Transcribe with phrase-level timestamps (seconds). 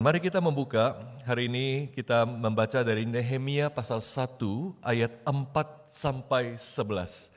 [0.00, 0.96] Mari kita membuka,
[1.28, 7.28] hari ini kita membaca dari Nehemia pasal 1 ayat 4 sampai 11.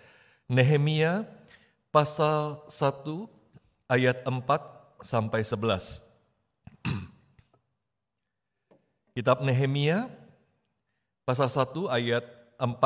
[0.48, 1.28] Nehemia
[1.92, 3.28] pasal 1
[3.92, 4.48] ayat 4
[5.04, 6.08] sampai 11.
[9.20, 10.08] Kitab Nehemia
[11.28, 12.24] pasal 1 ayat
[12.64, 12.80] 4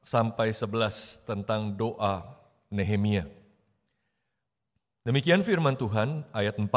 [0.00, 2.24] sampai 11 tentang doa
[2.72, 3.28] Nehemia.
[5.04, 6.72] Demikian firman Tuhan ayat 4,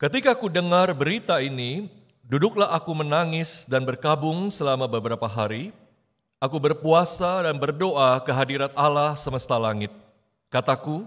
[0.00, 1.84] Ketika ku dengar berita ini,
[2.24, 5.76] duduklah aku menangis dan berkabung selama beberapa hari.
[6.40, 9.92] Aku berpuasa dan berdoa ke hadirat Allah semesta langit.
[10.48, 11.04] Kataku,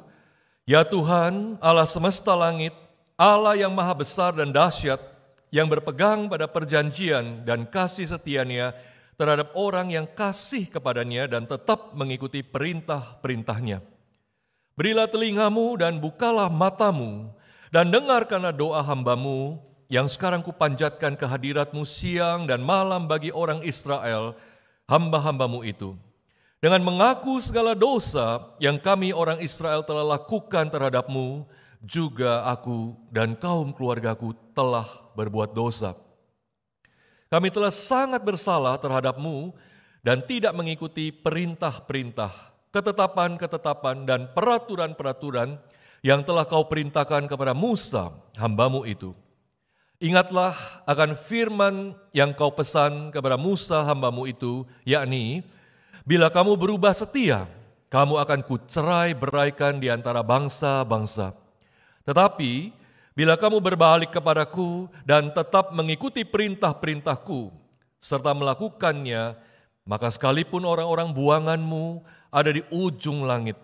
[0.70, 2.77] Ya Tuhan, Allah semesta langit,
[3.17, 5.01] Allah yang maha besar dan dahsyat,
[5.49, 8.77] yang berpegang pada perjanjian dan kasih setianya
[9.17, 13.81] terhadap orang yang kasih kepadanya dan tetap mengikuti perintah-perintahnya.
[14.77, 17.34] Berilah telingamu dan bukalah matamu,
[17.73, 19.57] dan dengarkanlah doa hambamu
[19.90, 24.38] yang sekarang kupanjatkan ke hadiratmu siang dan malam bagi orang Israel,
[24.85, 25.98] hamba-hambamu itu.
[26.62, 31.49] Dengan mengaku segala dosa yang kami orang Israel telah lakukan terhadapmu,
[31.82, 34.85] juga aku dan kaum keluargaku telah
[35.18, 35.98] berbuat dosa.
[37.27, 39.52] Kami telah sangat bersalah terhadapmu
[40.05, 42.32] dan tidak mengikuti perintah-perintah,
[42.70, 45.58] ketetapan-ketetapan, dan peraturan-peraturan
[46.04, 49.15] yang telah kau perintahkan kepada Musa, hambamu itu.
[50.04, 55.48] Ingatlah akan firman yang kau pesan kepada Musa hambamu itu, yakni,
[56.04, 57.48] bila kamu berubah setia,
[57.87, 61.31] kamu akan kucerai beraikan di antara bangsa-bangsa.
[62.04, 62.76] Tetapi,
[63.15, 67.47] bila kamu berbalik kepadaku dan tetap mengikuti perintah-perintahku,
[68.03, 69.40] serta melakukannya,
[69.88, 73.56] maka sekalipun orang-orang buanganmu ada di ujung langit,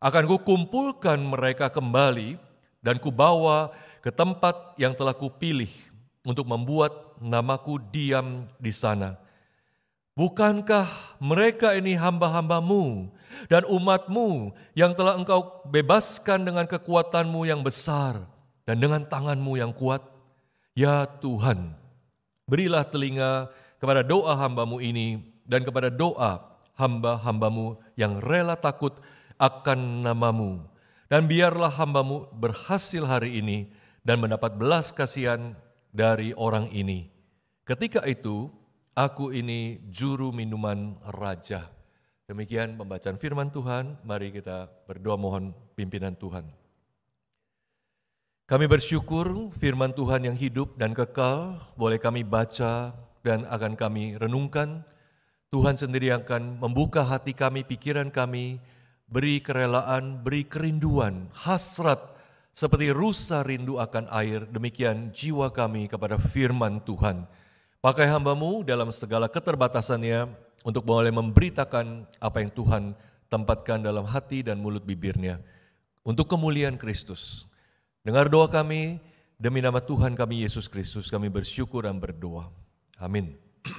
[0.00, 2.40] akan kukumpulkan mereka kembali
[2.80, 3.68] dan kubawa
[4.00, 5.68] ke tempat yang telah kupilih
[6.24, 9.20] untuk membuat namaku diam di sana.
[10.16, 13.12] Bukankah mereka ini hamba-hambamu
[13.46, 18.24] dan umatmu yang telah engkau bebaskan dengan kekuatanmu yang besar
[18.64, 20.00] dan dengan tanganmu yang kuat?
[20.72, 21.76] Ya Tuhan,
[22.48, 26.40] berilah telinga kepada doa hambamu ini dan kepada doa
[26.76, 28.96] hamba-hambamu yang rela takut
[29.40, 30.68] akan namamu.
[31.10, 33.72] Dan biarlah hambamu berhasil hari ini
[34.06, 35.58] dan mendapat belas kasihan
[35.90, 37.10] dari orang ini.
[37.66, 38.46] Ketika itu,
[38.94, 41.66] aku ini juru minuman raja.
[42.30, 46.46] Demikian pembacaan firman Tuhan, mari kita berdoa mohon pimpinan Tuhan.
[48.46, 52.94] Kami bersyukur firman Tuhan yang hidup dan kekal boleh kami baca
[53.26, 54.86] dan akan kami renungkan.
[55.50, 58.62] Tuhan sendiri akan membuka hati kami, pikiran kami,
[59.10, 61.98] beri kerelaan, beri kerinduan, hasrat,
[62.54, 67.26] seperti rusa rindu akan air, demikian jiwa kami kepada firman Tuhan.
[67.82, 70.30] Pakai hambamu dalam segala keterbatasannya
[70.62, 72.82] untuk boleh memberitakan apa yang Tuhan
[73.32, 75.40] tempatkan dalam hati dan mulut bibirnya.
[76.04, 77.48] Untuk kemuliaan Kristus.
[78.04, 79.00] Dengar doa kami,
[79.36, 82.48] demi nama Tuhan kami Yesus Kristus kami bersyukur dan berdoa.
[83.00, 83.36] Amin.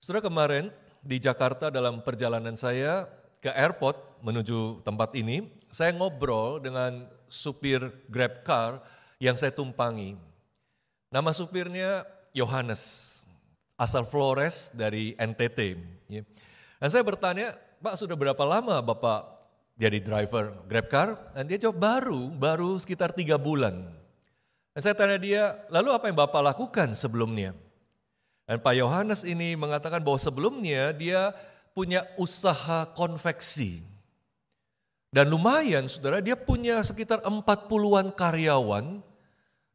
[0.00, 0.64] Setelah kemarin
[1.04, 3.04] di Jakarta dalam perjalanan saya,
[3.44, 8.80] ke airport menuju tempat ini, saya ngobrol dengan supir Grab car
[9.20, 10.16] yang saya tumpangi.
[11.12, 13.12] Nama supirnya Yohanes,
[13.76, 15.76] asal Flores dari NTT.
[16.08, 16.24] Ya.
[16.80, 17.52] Dan saya bertanya,
[17.84, 19.28] Pak sudah berapa lama Bapak
[19.76, 21.08] jadi driver Grab car?
[21.36, 23.92] Dan dia jawab baru, baru sekitar tiga bulan.
[24.72, 27.52] Dan saya tanya dia, lalu apa yang Bapak lakukan sebelumnya?
[28.48, 31.36] Dan Pak Yohanes ini mengatakan bahwa sebelumnya dia
[31.74, 33.82] punya usaha konveksi.
[35.14, 38.98] Dan lumayan saudara, dia punya sekitar 40-an karyawan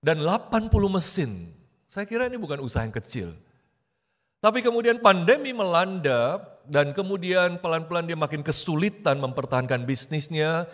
[0.04, 1.52] dan 80 mesin.
[1.88, 3.32] Saya kira ini bukan usaha yang kecil.
[4.40, 10.68] Tapi kemudian pandemi melanda dan kemudian pelan-pelan dia makin kesulitan mempertahankan bisnisnya.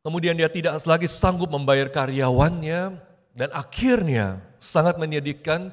[0.00, 2.80] Kemudian dia tidak lagi sanggup membayar karyawannya
[3.36, 5.72] dan akhirnya sangat menyedihkan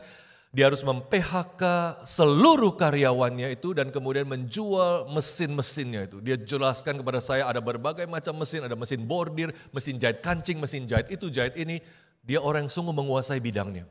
[0.57, 1.61] dia harus mem-PHK
[2.01, 6.17] seluruh karyawannya itu dan kemudian menjual mesin-mesinnya itu.
[6.17, 10.89] Dia jelaskan kepada saya ada berbagai macam mesin, ada mesin bordir, mesin jahit kancing, mesin
[10.89, 11.77] jahit itu, jahit ini.
[12.25, 13.85] Dia orang yang sungguh menguasai bidangnya.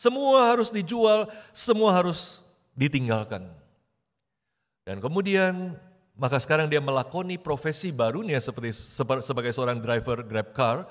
[0.00, 2.40] Semua harus dijual, semua harus
[2.72, 3.44] ditinggalkan.
[4.88, 5.76] Dan kemudian
[6.16, 8.72] maka sekarang dia melakoni profesi barunya seperti
[9.20, 10.88] sebagai seorang driver Grab car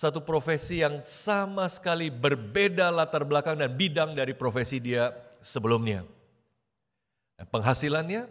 [0.00, 5.12] satu profesi yang sama sekali berbeda latar belakang dan bidang dari profesi dia
[5.44, 6.08] sebelumnya.
[7.36, 8.24] Penghasilannya,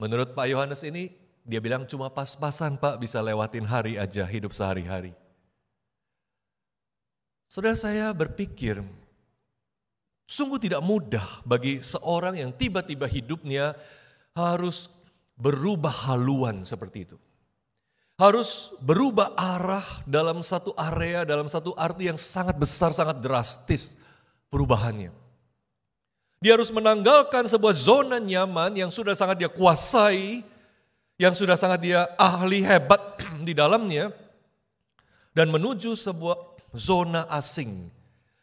[0.00, 1.12] menurut Pak Yohanes ini,
[1.44, 5.12] dia bilang cuma pas-pasan Pak bisa lewatin hari aja hidup sehari-hari.
[7.44, 8.80] Saudara saya berpikir,
[10.24, 13.76] sungguh tidak mudah bagi seorang yang tiba-tiba hidupnya
[14.32, 14.88] harus
[15.36, 17.20] berubah haluan seperti itu.
[18.20, 23.96] Harus berubah arah dalam satu area, dalam satu arti yang sangat besar, sangat drastis
[24.52, 25.08] perubahannya.
[26.44, 30.44] Dia harus menanggalkan sebuah zona nyaman yang sudah sangat dia kuasai,
[31.16, 33.00] yang sudah sangat dia ahli hebat
[33.48, 34.12] di dalamnya,
[35.32, 37.88] dan menuju sebuah zona asing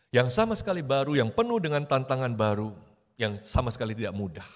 [0.09, 2.73] yang sama sekali baru, yang penuh dengan tantangan baru,
[3.13, 4.49] yang sama sekali tidak mudah.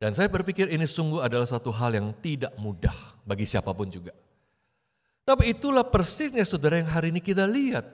[0.00, 4.10] Dan saya berpikir ini sungguh adalah satu hal yang tidak mudah bagi siapa pun juga.
[5.22, 7.86] Tapi itulah persisnya saudara yang hari ini kita lihat.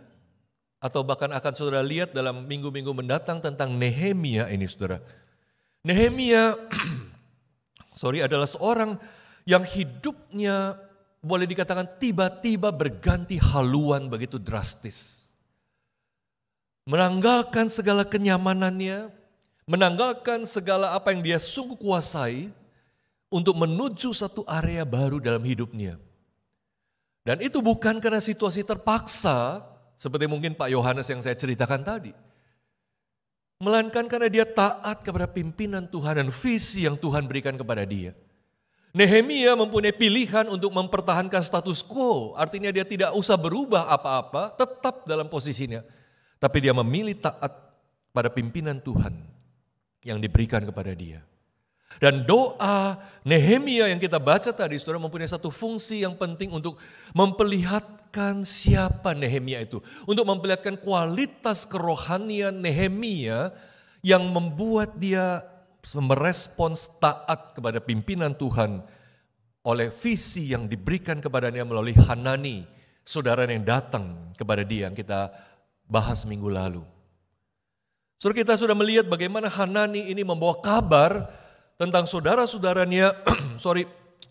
[0.81, 5.05] Atau bahkan akan saudara lihat dalam minggu-minggu mendatang tentang Nehemia ini saudara.
[5.85, 6.57] Nehemia,
[8.01, 8.97] sorry adalah seorang
[9.45, 10.81] yang hidupnya
[11.21, 15.29] boleh dikatakan tiba-tiba berganti haluan begitu drastis.
[16.87, 19.11] Menanggalkan segala kenyamanannya,
[19.67, 22.55] menanggalkan segala apa yang dia sungguh kuasai
[23.31, 25.99] untuk menuju satu area baru dalam hidupnya.
[27.27, 29.67] Dan itu bukan karena situasi terpaksa,
[29.99, 32.15] seperti mungkin Pak Yohanes yang saya ceritakan tadi.
[33.59, 38.15] Melainkan karena dia taat kepada pimpinan Tuhan dan visi yang Tuhan berikan kepada dia.
[38.97, 45.29] Nehemia mempunyai pilihan untuk mempertahankan status quo, artinya dia tidak usah berubah apa-apa, tetap dalam
[45.29, 45.85] posisinya.
[46.41, 47.53] Tapi dia memilih taat
[48.15, 49.13] pada pimpinan Tuhan
[50.01, 51.21] yang diberikan kepada dia.
[51.97, 56.77] Dan doa Nehemia yang kita baca tadi, saudara mempunyai satu fungsi yang penting untuk
[57.17, 59.81] memperlihatkan siapa Nehemia itu.
[60.05, 63.51] Untuk memperlihatkan kualitas kerohanian Nehemia
[64.05, 65.43] yang membuat dia
[65.95, 68.83] merespons taat kepada pimpinan Tuhan
[69.67, 72.63] oleh visi yang diberikan kepadanya melalui Hanani,
[73.03, 75.35] saudara yang datang kepada dia yang kita
[75.87, 76.83] bahas minggu lalu.
[78.19, 81.27] Saudara kita sudah melihat bagaimana Hanani ini membawa kabar
[81.77, 83.13] tentang saudara-saudaranya,
[83.65, 83.85] sorry,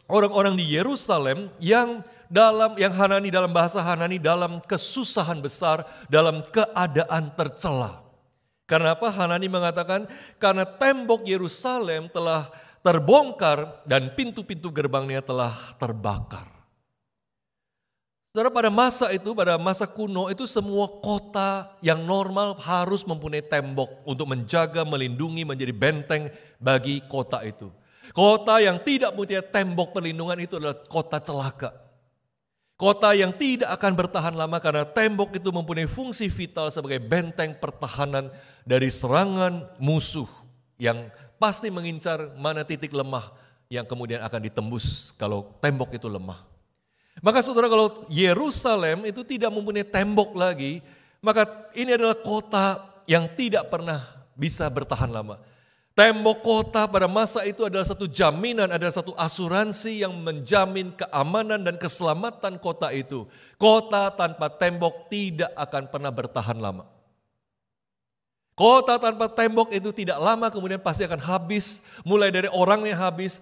[0.09, 7.33] orang-orang di Yerusalem yang dalam yang Hanani dalam bahasa Hanani dalam kesusahan besar, dalam keadaan
[7.37, 8.01] tercela.
[8.65, 9.13] Karena apa?
[9.13, 10.09] Hanani mengatakan,
[10.41, 12.49] karena tembok Yerusalem telah
[12.81, 16.54] terbongkar dan pintu-pintu gerbangnya telah terbakar.
[18.35, 24.03] Saudara pada masa itu, pada masa kuno itu semua kota yang normal harus mempunyai tembok
[24.03, 26.27] untuk menjaga, melindungi, menjadi benteng
[26.59, 27.71] bagi kota itu.
[28.11, 31.71] Kota yang tidak mempunyai tembok perlindungan itu adalah kota celaka.
[32.75, 38.27] Kota yang tidak akan bertahan lama karena tembok itu mempunyai fungsi vital sebagai benteng pertahanan
[38.67, 40.27] dari serangan musuh
[40.75, 41.07] yang
[41.39, 43.31] pasti mengincar mana titik lemah
[43.71, 46.54] yang kemudian akan ditembus kalau tembok itu lemah.
[47.25, 50.85] Maka saudara kalau Yerusalem itu tidak mempunyai tembok lagi,
[51.25, 54.05] maka ini adalah kota yang tidak pernah
[54.37, 55.41] bisa bertahan lama.
[55.97, 61.81] Tembok kota pada masa itu adalah satu jaminan, adalah satu asuransi yang menjamin keamanan dan
[61.81, 63.25] keselamatan kota itu.
[63.57, 66.85] Kota tanpa tembok tidak akan pernah bertahan lama.
[68.53, 71.81] Kota tanpa tembok itu tidak lama kemudian pasti akan habis.
[72.05, 73.41] Mulai dari orangnya habis,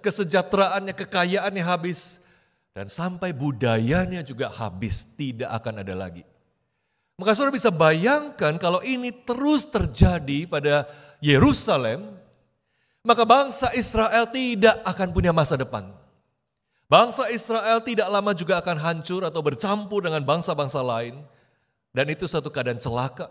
[0.00, 2.21] kesejahteraannya, kekayaannya habis.
[2.72, 6.24] Dan sampai budayanya juga habis, tidak akan ada lagi.
[7.20, 10.88] Maka saudara bisa bayangkan kalau ini terus terjadi pada
[11.20, 12.16] Yerusalem,
[13.04, 15.92] maka bangsa Israel tidak akan punya masa depan.
[16.88, 21.20] Bangsa Israel tidak lama juga akan hancur atau bercampur dengan bangsa-bangsa lain.
[21.92, 23.28] Dan itu satu keadaan celaka.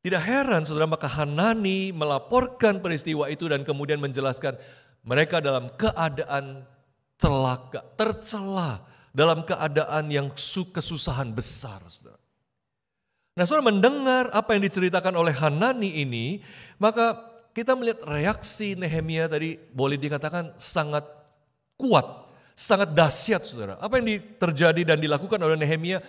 [0.00, 4.56] Tidak heran saudara maka Hanani melaporkan peristiwa itu dan kemudian menjelaskan
[5.04, 6.64] mereka dalam keadaan
[7.20, 8.80] celaka, tercela,
[9.12, 10.26] dalam keadaan yang
[10.72, 11.84] kesusahan besar.
[11.86, 12.18] Saudara.
[13.36, 16.40] Nah saudara mendengar apa yang diceritakan oleh Hanani ini,
[16.80, 17.18] maka
[17.52, 21.04] kita melihat reaksi Nehemia tadi boleh dikatakan sangat
[21.78, 22.06] kuat,
[22.54, 23.74] sangat dahsyat saudara.
[23.78, 26.00] Apa yang terjadi dan dilakukan oleh Nehemia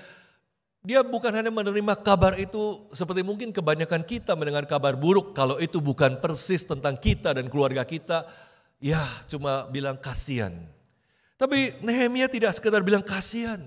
[0.81, 5.77] dia bukan hanya menerima kabar itu seperti mungkin kebanyakan kita mendengar kabar buruk kalau itu
[5.77, 8.25] bukan persis tentang kita dan keluarga kita,
[8.81, 10.57] ya cuma bilang kasihan.
[11.41, 13.65] Tapi Nehemia tidak sekedar bilang kasihan.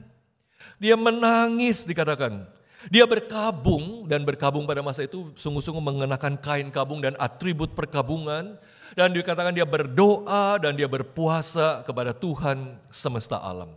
[0.79, 2.47] Dia menangis dikatakan.
[2.87, 8.55] Dia berkabung dan berkabung pada masa itu sungguh-sungguh mengenakan kain kabung dan atribut perkabungan.
[8.95, 13.75] Dan dikatakan dia berdoa dan dia berpuasa kepada Tuhan semesta alam.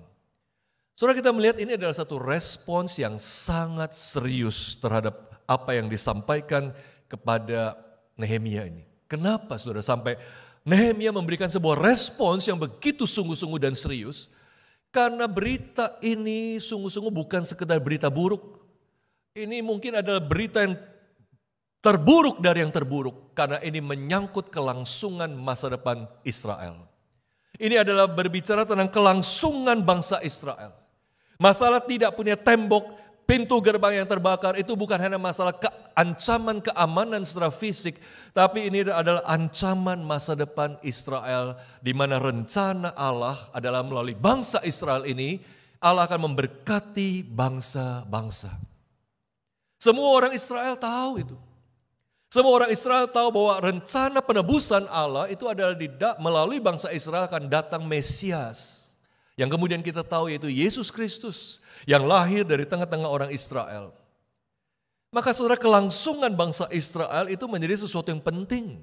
[0.94, 6.70] Saudara kita melihat ini adalah satu respons yang sangat serius terhadap apa yang disampaikan
[7.10, 7.74] kepada
[8.14, 8.86] Nehemia ini.
[9.10, 10.22] Kenapa saudara sampai
[10.68, 14.28] Nehemia memberikan sebuah respons yang begitu sungguh-sungguh dan serius?
[14.92, 18.60] Karena berita ini sungguh-sungguh bukan sekedar berita buruk.
[19.32, 20.76] Ini mungkin adalah berita yang
[21.80, 23.32] terburuk dari yang terburuk.
[23.32, 26.84] Karena ini menyangkut kelangsungan masa depan Israel.
[27.56, 30.76] Ini adalah berbicara tentang kelangsungan bangsa Israel.
[31.40, 32.92] Masalah tidak punya tembok,
[33.28, 38.00] pintu gerbang yang terbakar itu bukan hanya masalah ke ancaman keamanan secara fisik,
[38.32, 45.04] tapi ini adalah ancaman masa depan Israel di mana rencana Allah adalah melalui bangsa Israel
[45.04, 45.44] ini
[45.84, 48.56] Allah akan memberkati bangsa-bangsa.
[49.78, 51.38] Semua orang Israel tahu itu.
[52.28, 57.48] Semua orang Israel tahu bahwa rencana penebusan Allah itu adalah tidak melalui bangsa Israel akan
[57.48, 58.77] datang Mesias.
[59.38, 63.94] Yang kemudian kita tahu yaitu Yesus Kristus yang lahir dari tengah-tengah orang Israel.
[65.14, 68.82] Maka saudara kelangsungan bangsa Israel itu menjadi sesuatu yang penting.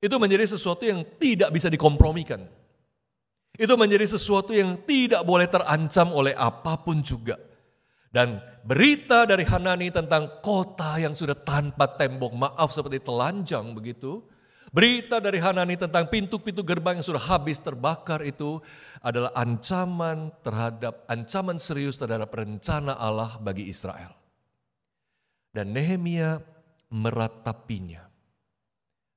[0.00, 2.48] Itu menjadi sesuatu yang tidak bisa dikompromikan.
[3.56, 7.40] Itu menjadi sesuatu yang tidak boleh terancam oleh apa pun juga.
[8.12, 14.24] Dan berita dari Hanani tentang kota yang sudah tanpa tembok, maaf seperti telanjang begitu.
[14.76, 18.60] Berita dari Hanani tentang pintu-pintu gerbang yang sudah habis terbakar itu
[19.00, 24.12] adalah ancaman terhadap ancaman serius terhadap rencana Allah bagi Israel.
[25.48, 26.44] Dan Nehemia
[26.92, 28.04] meratapinya.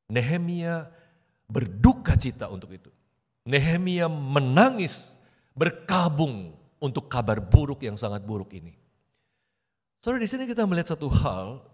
[0.08, 0.88] Nehemia
[1.52, 2.88] berduka cita untuk itu.
[3.44, 5.20] Nehemia menangis
[5.52, 8.80] berkabung untuk kabar buruk yang sangat buruk ini.
[10.00, 11.68] Saudara di sini kita melihat satu hal,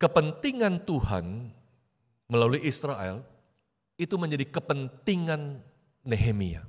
[0.00, 1.52] kepentingan Tuhan
[2.28, 3.22] melalui Israel
[4.00, 5.60] itu menjadi kepentingan
[6.02, 6.64] Nehemia.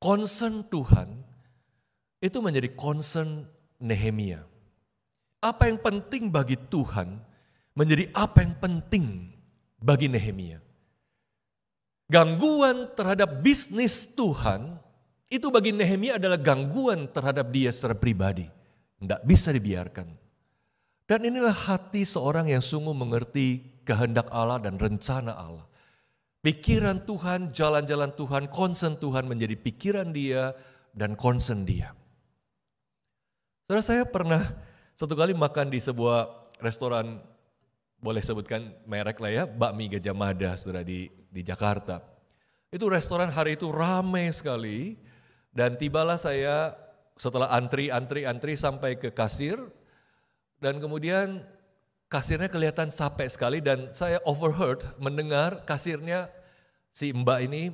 [0.00, 1.08] Concern Tuhan
[2.20, 3.44] itu menjadi concern
[3.80, 4.44] Nehemia.
[5.40, 7.16] Apa yang penting bagi Tuhan
[7.72, 9.32] menjadi apa yang penting
[9.80, 10.60] bagi Nehemia.
[12.10, 14.76] Gangguan terhadap bisnis Tuhan
[15.30, 18.50] itu bagi Nehemia adalah gangguan terhadap dia secara pribadi.
[18.98, 20.10] Tidak bisa dibiarkan.
[21.06, 25.66] Dan inilah hati seorang yang sungguh mengerti kehendak Allah dan rencana Allah.
[26.40, 30.56] Pikiran Tuhan, jalan-jalan Tuhan, concern Tuhan menjadi pikiran dia
[30.96, 31.92] dan concern dia.
[33.68, 34.42] Saudara saya pernah
[34.96, 37.20] satu kali makan di sebuah restoran,
[38.00, 42.00] boleh sebutkan merek lah ya, Bakmi Gajah Mada saudara di, di Jakarta.
[42.72, 44.96] Itu restoran hari itu ramai sekali
[45.52, 46.72] dan tibalah saya
[47.20, 49.60] setelah antri, antri, antri sampai ke kasir
[50.56, 51.44] dan kemudian
[52.10, 56.26] kasirnya kelihatan capek sekali dan saya overheard mendengar kasirnya
[56.90, 57.70] si mbak ini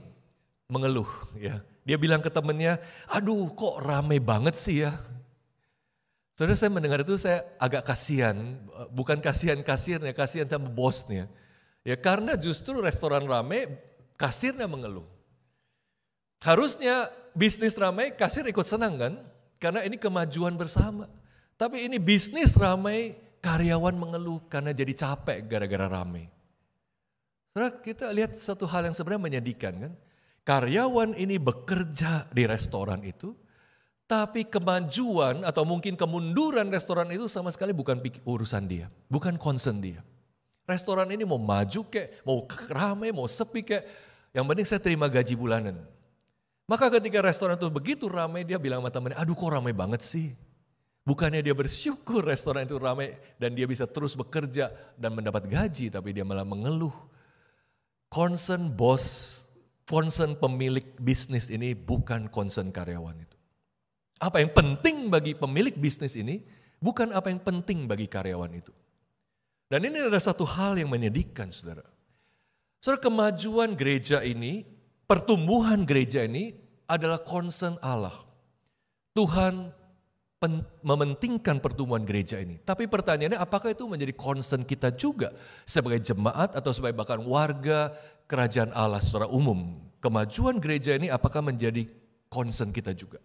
[0.68, 1.08] mengeluh
[1.40, 1.64] ya.
[1.86, 4.98] Dia bilang ke temennya, aduh kok rame banget sih ya.
[6.36, 8.36] Saudara saya mendengar itu saya agak kasihan,
[8.92, 11.30] bukan kasihan kasirnya, kasihan sama bosnya.
[11.86, 13.70] Ya karena justru restoran rame,
[14.18, 15.06] kasirnya mengeluh.
[16.42, 19.14] Harusnya bisnis ramai, kasir ikut senang kan?
[19.56, 21.08] Karena ini kemajuan bersama.
[21.56, 23.16] Tapi ini bisnis ramai,
[23.46, 26.26] Karyawan mengeluh karena jadi capek gara-gara rame.
[27.54, 29.92] Saudara, kita lihat satu hal yang sebenarnya menyedihkan kan.
[30.42, 33.38] Karyawan ini bekerja di restoran itu,
[34.10, 40.02] tapi kemajuan atau mungkin kemunduran restoran itu sama sekali bukan urusan dia, bukan concern dia.
[40.66, 43.82] Restoran ini mau maju kek, mau rame, mau sepi kek,
[44.34, 45.86] yang penting saya terima gaji bulanan.
[46.66, 50.34] Maka ketika restoran itu begitu ramai, dia bilang sama temannya, aduh kok ramai banget sih.
[51.06, 56.10] Bukannya dia bersyukur restoran itu ramai dan dia bisa terus bekerja dan mendapat gaji, tapi
[56.10, 56.90] dia malah mengeluh.
[58.10, 59.38] Concern bos,
[59.86, 63.38] concern pemilik bisnis ini bukan concern karyawan itu.
[64.18, 66.42] Apa yang penting bagi pemilik bisnis ini
[66.82, 68.74] bukan apa yang penting bagi karyawan itu.
[69.70, 71.86] Dan ini adalah satu hal yang menyedihkan saudara.
[72.82, 74.66] Saudara kemajuan gereja ini,
[75.06, 76.50] pertumbuhan gereja ini
[76.90, 78.14] adalah concern Allah.
[79.14, 79.70] Tuhan
[80.82, 82.58] mementingkan pertumbuhan gereja ini.
[82.62, 85.34] Tapi pertanyaannya apakah itu menjadi concern kita juga
[85.68, 87.94] sebagai jemaat atau sebagai bahkan warga
[88.26, 89.78] kerajaan Allah secara umum.
[90.02, 91.86] Kemajuan gereja ini apakah menjadi
[92.30, 93.18] concern kita juga.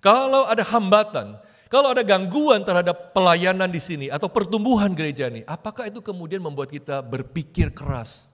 [0.00, 1.36] Kalau ada hambatan,
[1.68, 6.72] kalau ada gangguan terhadap pelayanan di sini atau pertumbuhan gereja ini, apakah itu kemudian membuat
[6.72, 8.32] kita berpikir keras?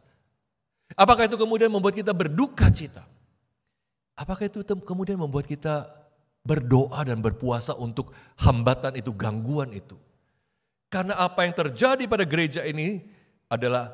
[0.94, 3.02] Apakah itu kemudian membuat kita berduka cita?
[4.16, 5.84] Apakah itu kemudian membuat kita
[6.46, 9.98] berdoa dan berpuasa untuk hambatan itu, gangguan itu.
[10.86, 13.02] Karena apa yang terjadi pada gereja ini
[13.50, 13.90] adalah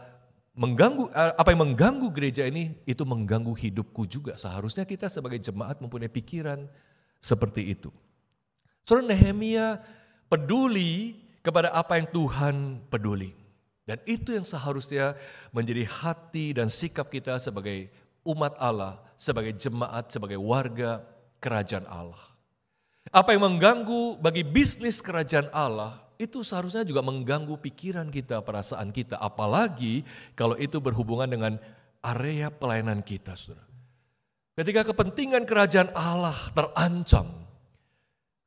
[0.53, 4.37] mengganggu eh, apa yang mengganggu gereja ini itu mengganggu hidupku juga.
[4.37, 6.69] Seharusnya kita sebagai jemaat mempunyai pikiran
[7.17, 7.89] seperti itu.
[8.85, 9.81] Saudara Nehemia
[10.29, 13.33] peduli kepada apa yang Tuhan peduli.
[13.83, 15.19] Dan itu yang seharusnya
[15.51, 17.91] menjadi hati dan sikap kita sebagai
[18.23, 21.03] umat Allah, sebagai jemaat, sebagai warga
[21.43, 22.32] kerajaan Allah.
[23.13, 29.21] Apa yang mengganggu bagi bisnis kerajaan Allah itu seharusnya juga mengganggu pikiran kita, perasaan kita,
[29.21, 30.01] apalagi
[30.33, 31.61] kalau itu berhubungan dengan
[32.01, 33.69] area pelayanan kita, Saudara.
[34.57, 37.29] Ketika kepentingan kerajaan Allah terancam,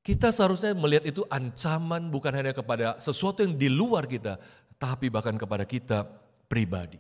[0.02, 4.42] kita seharusnya melihat itu ancaman bukan hanya kepada sesuatu yang di luar kita,
[4.82, 6.10] tapi bahkan kepada kita
[6.50, 6.98] pribadi.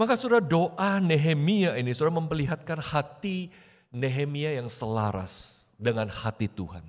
[0.00, 3.52] Maka saudara doa Nehemia ini saudara memperlihatkan hati
[3.92, 6.84] Nehemia yang selaras dengan hati Tuhan.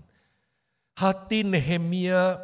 [1.00, 2.36] Hati Nehemia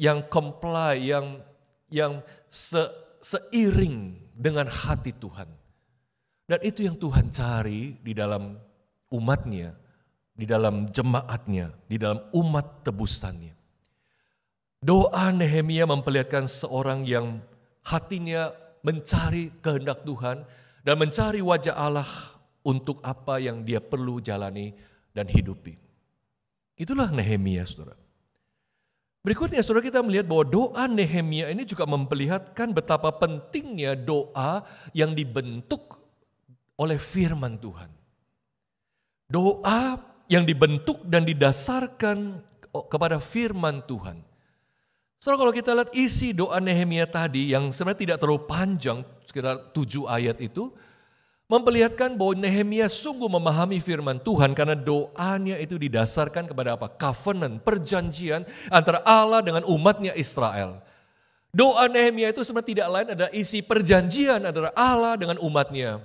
[0.00, 1.44] yang comply, yang
[1.92, 2.80] yang se,
[3.20, 5.46] seiring dengan hati Tuhan.
[6.48, 8.56] Dan itu yang Tuhan cari di dalam
[9.12, 9.76] umatnya,
[10.32, 13.54] di dalam jemaatnya, di dalam umat tebusannya.
[14.84, 17.40] Doa Nehemia memperlihatkan seorang yang
[17.80, 18.52] hatinya
[18.84, 20.44] mencari kehendak Tuhan
[20.84, 22.10] dan mencari wajah Allah
[22.60, 24.76] untuk apa yang dia perlu jalani
[25.14, 25.78] dan hidupi.
[26.74, 27.94] Itulah Nehemia, saudara.
[29.24, 34.60] Berikutnya saudara kita melihat bahwa doa Nehemia ini juga memperlihatkan betapa pentingnya doa
[34.92, 35.96] yang dibentuk
[36.76, 37.88] oleh firman Tuhan.
[39.24, 39.96] Doa
[40.28, 42.44] yang dibentuk dan didasarkan
[42.92, 44.20] kepada firman Tuhan.
[45.24, 50.04] So kalau kita lihat isi doa Nehemia tadi yang sebenarnya tidak terlalu panjang, sekitar tujuh
[50.04, 50.68] ayat itu,
[51.54, 56.90] memperlihatkan bahwa Nehemia sungguh memahami firman Tuhan karena doanya itu didasarkan kepada apa?
[56.90, 60.82] Covenant, perjanjian antara Allah dengan umatnya Israel.
[61.54, 66.02] Doa Nehemia itu sebenarnya tidak lain adalah isi perjanjian antara Allah dengan umatnya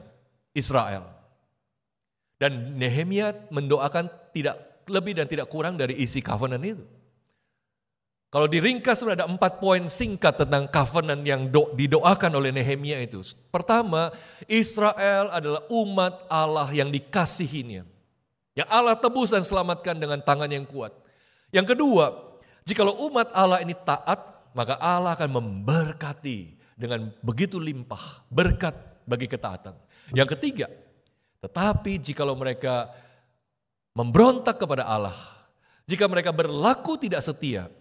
[0.54, 1.10] Israel.
[2.38, 6.86] Dan Nehemia mendoakan tidak lebih dan tidak kurang dari isi covenant itu.
[8.30, 13.26] Kalau diringkas ada empat poin singkat tentang covenant yang do, didoakan oleh Nehemia itu.
[13.50, 14.14] Pertama,
[14.46, 17.90] Israel adalah umat Allah yang dikasihinya.
[18.54, 20.94] Yang Allah tebus dan selamatkan dengan tangan yang kuat.
[21.50, 22.38] Yang kedua,
[22.70, 24.22] jikalau umat Allah ini taat,
[24.54, 28.78] maka Allah akan memberkati dengan begitu limpah berkat
[29.10, 29.74] bagi ketaatan.
[30.14, 30.70] Yang ketiga,
[31.42, 32.94] tetapi jikalau mereka
[33.98, 35.18] memberontak kepada Allah,
[35.90, 37.74] jika mereka berlaku tidak setia,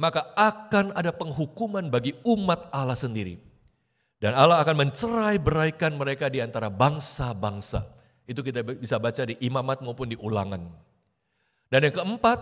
[0.00, 3.36] maka akan ada penghukuman bagi umat Allah sendiri.
[4.22, 7.82] Dan Allah akan mencerai beraikan mereka di antara bangsa-bangsa.
[8.22, 10.62] Itu kita bisa baca di imamat maupun di ulangan.
[11.66, 12.38] Dan yang keempat,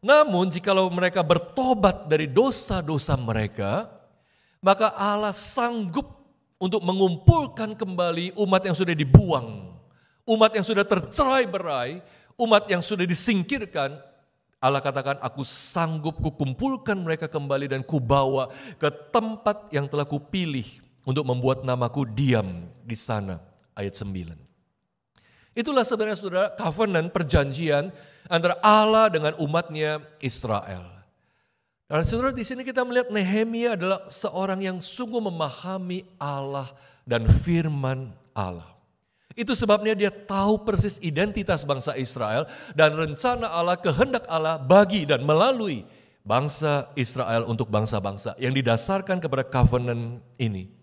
[0.00, 3.92] namun jikalau mereka bertobat dari dosa-dosa mereka,
[4.64, 6.16] maka Allah sanggup
[6.58, 9.74] untuk mengumpulkan kembali umat yang sudah dibuang,
[10.26, 12.00] umat yang sudah tercerai berai,
[12.38, 14.07] umat yang sudah disingkirkan.
[14.58, 20.66] Allah katakan, aku sanggup kukumpulkan mereka kembali dan kubawa ke tempat yang telah kupilih
[21.06, 23.38] untuk membuat namaku diam di sana.
[23.78, 24.34] Ayat 9.
[25.58, 27.90] Itulah sebenarnya saudara covenant perjanjian
[28.30, 30.86] antara Allah dengan umatnya Israel.
[31.90, 36.70] Dan saudara di sini kita melihat Nehemia adalah seorang yang sungguh memahami Allah
[37.02, 38.77] dan firman Allah.
[39.38, 45.22] Itu sebabnya dia tahu persis identitas bangsa Israel dan rencana Allah, kehendak Allah bagi dan
[45.22, 45.86] melalui
[46.26, 50.74] bangsa Israel untuk bangsa-bangsa yang didasarkan kepada covenant ini.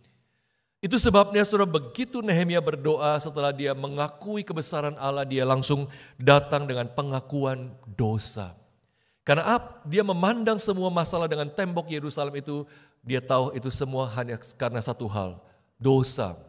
[0.80, 6.88] Itu sebabnya saudara begitu Nehemia berdoa setelah dia mengakui kebesaran Allah, dia langsung datang dengan
[6.88, 8.56] pengakuan dosa.
[9.28, 12.64] Karena dia memandang semua masalah dengan tembok Yerusalem itu,
[13.04, 15.44] dia tahu itu semua hanya karena satu hal,
[15.76, 16.40] dosa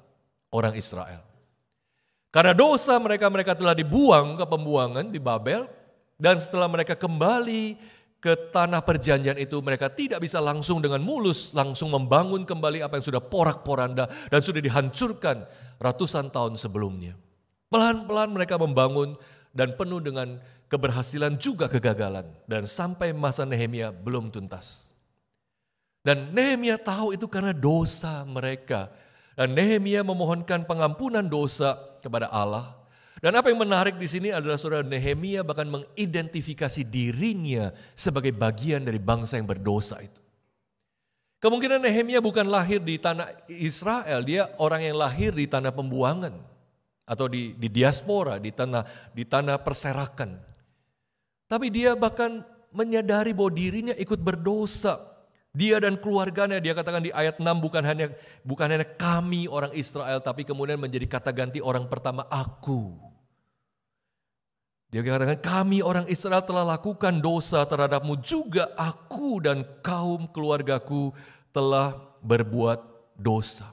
[0.54, 1.25] orang Israel.
[2.36, 5.64] Karena dosa mereka-mereka telah dibuang ke pembuangan di Babel,
[6.20, 7.80] dan setelah mereka kembali
[8.20, 13.08] ke tanah perjanjian itu, mereka tidak bisa langsung dengan mulus langsung membangun kembali apa yang
[13.08, 15.48] sudah porak-poranda dan sudah dihancurkan
[15.80, 17.16] ratusan tahun sebelumnya.
[17.72, 19.16] Pelan-pelan mereka membangun
[19.56, 20.36] dan penuh dengan
[20.68, 22.28] keberhasilan juga kegagalan.
[22.44, 24.92] Dan sampai masa Nehemia belum tuntas.
[26.04, 28.92] Dan Nehemia tahu itu karena dosa mereka.
[29.32, 32.78] Dan Nehemia memohonkan pengampunan dosa kepada Allah.
[33.18, 39.00] Dan apa yang menarik di sini adalah saudara Nehemia bahkan mengidentifikasi dirinya sebagai bagian dari
[39.02, 40.20] bangsa yang berdosa itu.
[41.40, 46.32] Kemungkinan Nehemia bukan lahir di tanah Israel, dia orang yang lahir di tanah pembuangan
[47.06, 50.36] atau di, di diaspora, di tanah di tanah perserakan.
[51.46, 52.42] Tapi dia bahkan
[52.74, 55.15] menyadari bahwa dirinya ikut berdosa.
[55.56, 58.12] Dia dan keluarganya dia katakan di ayat 6 bukan hanya
[58.44, 62.92] bukan hanya kami orang Israel tapi kemudian menjadi kata ganti orang pertama aku.
[64.92, 71.16] Dia katakan kami orang Israel telah lakukan dosa terhadapmu juga aku dan kaum keluargaku
[71.56, 72.84] telah berbuat
[73.16, 73.72] dosa.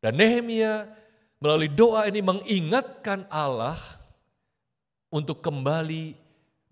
[0.00, 1.02] Dan Nehemia
[1.42, 3.74] Melalui doa ini mengingatkan Allah
[5.10, 6.14] untuk kembali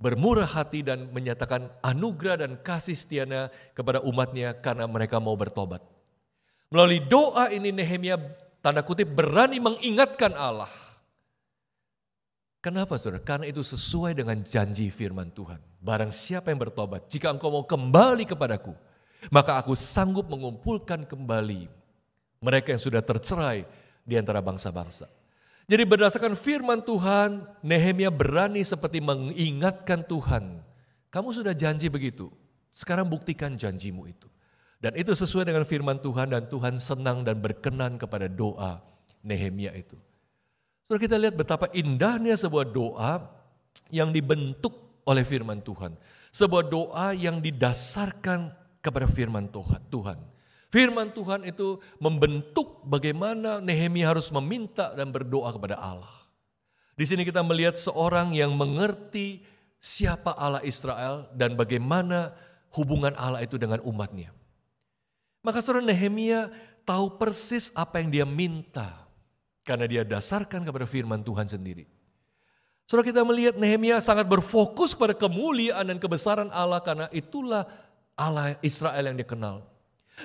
[0.00, 5.84] bermurah hati dan menyatakan anugerah dan kasih setianya kepada umatnya karena mereka mau bertobat.
[6.72, 8.16] Melalui doa ini Nehemia
[8.64, 10.72] tanda kutip berani mengingatkan Allah.
[12.60, 13.24] Kenapa saudara?
[13.24, 15.60] Karena itu sesuai dengan janji firman Tuhan.
[15.80, 18.76] Barang siapa yang bertobat, jika engkau mau kembali kepadaku,
[19.32, 21.68] maka aku sanggup mengumpulkan kembali
[22.40, 23.64] mereka yang sudah tercerai
[24.04, 25.19] di antara bangsa-bangsa.
[25.70, 30.66] Jadi berdasarkan firman Tuhan, Nehemia berani seperti mengingatkan Tuhan.
[31.14, 32.26] Kamu sudah janji begitu,
[32.74, 34.26] sekarang buktikan janjimu itu.
[34.82, 38.82] Dan itu sesuai dengan firman Tuhan dan Tuhan senang dan berkenan kepada doa
[39.22, 39.94] Nehemia itu.
[40.90, 43.30] Saudara kita lihat betapa indahnya sebuah doa
[43.94, 44.74] yang dibentuk
[45.06, 45.94] oleh firman Tuhan.
[46.34, 48.50] Sebuah doa yang didasarkan
[48.82, 50.18] kepada firman Tuhan.
[50.70, 56.14] Firman Tuhan itu membentuk bagaimana Nehemia harus meminta dan berdoa kepada Allah.
[56.94, 59.42] Di sini kita melihat seorang yang mengerti
[59.82, 62.30] siapa Allah Israel dan bagaimana
[62.78, 64.30] hubungan Allah itu dengan umatnya.
[65.42, 66.54] Maka saudara Nehemia
[66.86, 69.08] tahu persis apa yang dia minta
[69.66, 71.88] karena dia dasarkan kepada firman Tuhan sendiri.
[72.90, 77.66] Saudara kita melihat Nehemia sangat berfokus pada kemuliaan dan kebesaran Allah karena itulah
[78.18, 79.69] Allah Israel yang dikenal.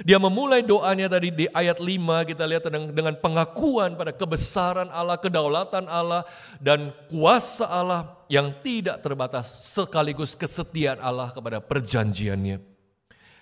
[0.04, 5.88] Dia memulai doanya tadi di ayat 5 kita lihat dengan, pengakuan pada kebesaran Allah, kedaulatan
[5.88, 6.28] Allah
[6.60, 12.60] dan kuasa Allah yang tidak terbatas sekaligus kesetiaan Allah kepada perjanjiannya.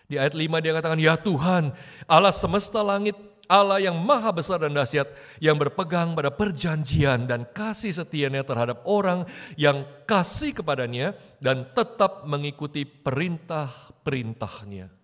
[0.06, 1.74] Di ayat 5 dia katakan, "Ya Tuhan,
[2.06, 3.18] Allah semesta langit,
[3.50, 5.10] Allah yang maha besar dan dahsyat,
[5.42, 9.26] yang berpegang pada perjanjian dan kasih setianya terhadap orang
[9.58, 15.03] yang kasih kepadanya dan tetap mengikuti perintah-perintahnya."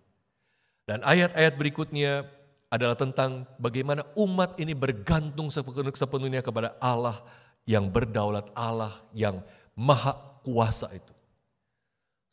[0.90, 2.26] Dan ayat-ayat berikutnya
[2.66, 7.22] adalah tentang bagaimana umat ini bergantung sepenuhnya kepada Allah
[7.62, 9.38] yang berdaulat, Allah yang
[9.78, 11.14] maha kuasa itu.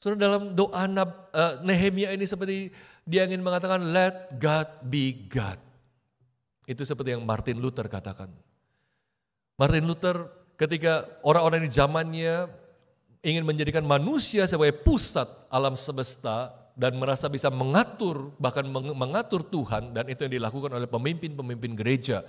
[0.01, 2.73] Saudara dalam doa uh, Nehemia ini seperti
[3.05, 5.61] dia ingin mengatakan let God be God.
[6.65, 8.33] Itu seperti yang Martin Luther katakan.
[9.53, 12.49] Martin Luther ketika orang-orang di zamannya
[13.21, 20.05] ingin menjadikan manusia sebagai pusat alam semesta, dan merasa bisa mengatur bahkan mengatur Tuhan dan
[20.05, 22.21] itu yang dilakukan oleh pemimpin-pemimpin gereja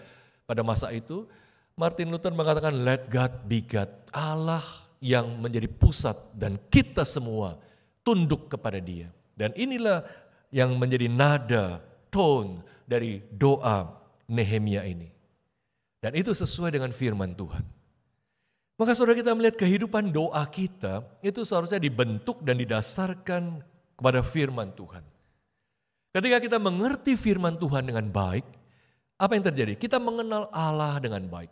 [0.49, 1.29] pada masa itu
[1.77, 4.65] Martin Luther mengatakan let God be God Allah
[4.99, 7.55] yang menjadi pusat dan kita semua
[8.03, 9.15] tunduk kepada dia.
[9.39, 10.03] Dan inilah
[10.51, 11.79] yang menjadi nada
[12.11, 13.95] tone dari doa
[14.27, 15.07] Nehemia ini.
[16.03, 17.63] Dan itu sesuai dengan firman Tuhan.
[18.79, 23.63] Maka saudara kita melihat kehidupan doa kita itu seharusnya dibentuk dan didasarkan
[23.99, 25.03] kepada firman Tuhan.
[26.15, 28.47] Ketika kita mengerti firman Tuhan dengan baik,
[29.19, 29.75] apa yang terjadi?
[29.75, 31.51] Kita mengenal Allah dengan baik.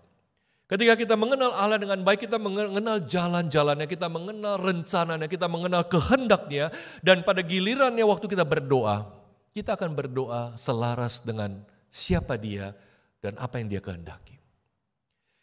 [0.66, 6.74] Ketika kita mengenal Allah dengan baik, kita mengenal jalan-jalannya, kita mengenal rencananya, kita mengenal kehendaknya,
[7.06, 9.06] dan pada gilirannya waktu kita berdoa,
[9.54, 12.74] kita akan berdoa selaras dengan siapa dia
[13.22, 14.35] dan apa yang dia kehendaki.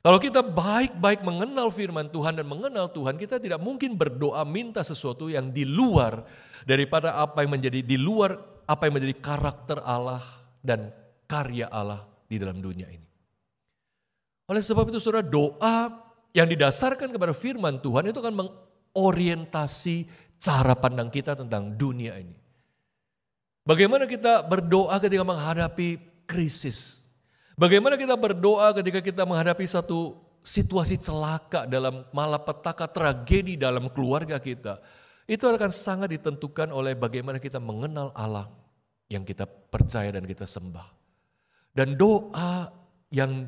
[0.03, 5.31] Kalau kita baik-baik mengenal firman Tuhan dan mengenal Tuhan, kita tidak mungkin berdoa minta sesuatu
[5.31, 6.27] yang di luar
[6.67, 8.35] daripada apa yang menjadi di luar
[8.67, 10.19] apa yang menjadi karakter Allah
[10.59, 10.91] dan
[11.23, 13.07] karya Allah di dalam dunia ini.
[14.51, 15.87] Oleh sebab itu saudara doa
[16.35, 20.03] yang didasarkan kepada firman Tuhan itu akan mengorientasi
[20.35, 22.35] cara pandang kita tentang dunia ini.
[23.63, 25.95] Bagaimana kita berdoa ketika menghadapi
[26.27, 27.02] krisis,
[27.53, 34.83] Bagaimana kita berdoa ketika kita menghadapi satu situasi celaka dalam malapetaka tragedi dalam keluarga kita.
[35.23, 38.51] Itu akan sangat ditentukan oleh bagaimana kita mengenal Allah
[39.07, 40.83] yang kita percaya dan kita sembah.
[41.71, 42.69] Dan doa
[43.07, 43.47] yang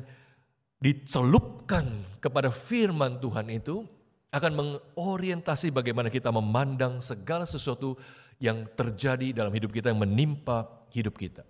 [0.80, 1.84] dicelupkan
[2.18, 3.84] kepada firman Tuhan itu
[4.32, 7.94] akan mengorientasi bagaimana kita memandang segala sesuatu
[8.40, 11.44] yang terjadi dalam hidup kita yang menimpa hidup kita.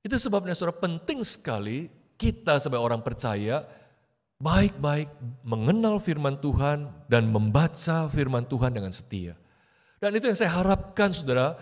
[0.00, 3.64] Itu sebabnya saudara penting sekali kita sebagai orang percaya
[4.40, 5.12] baik-baik
[5.44, 9.36] mengenal firman Tuhan dan membaca firman Tuhan dengan setia.
[10.00, 11.60] Dan itu yang saya harapkan saudara,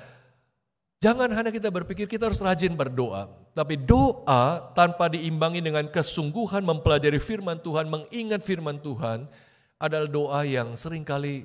[1.02, 3.26] jangan hanya kita berpikir kita harus rajin berdoa.
[3.50, 9.26] Tapi doa tanpa diimbangi dengan kesungguhan mempelajari firman Tuhan, mengingat firman Tuhan
[9.82, 11.42] adalah doa yang sering kali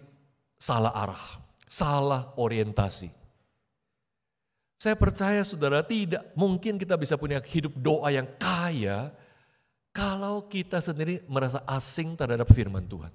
[0.61, 3.22] salah arah, salah orientasi.
[4.81, 9.15] Saya percaya saudara tidak mungkin kita bisa punya hidup doa yang kaya
[9.93, 13.13] kalau kita sendiri merasa asing terhadap firman Tuhan.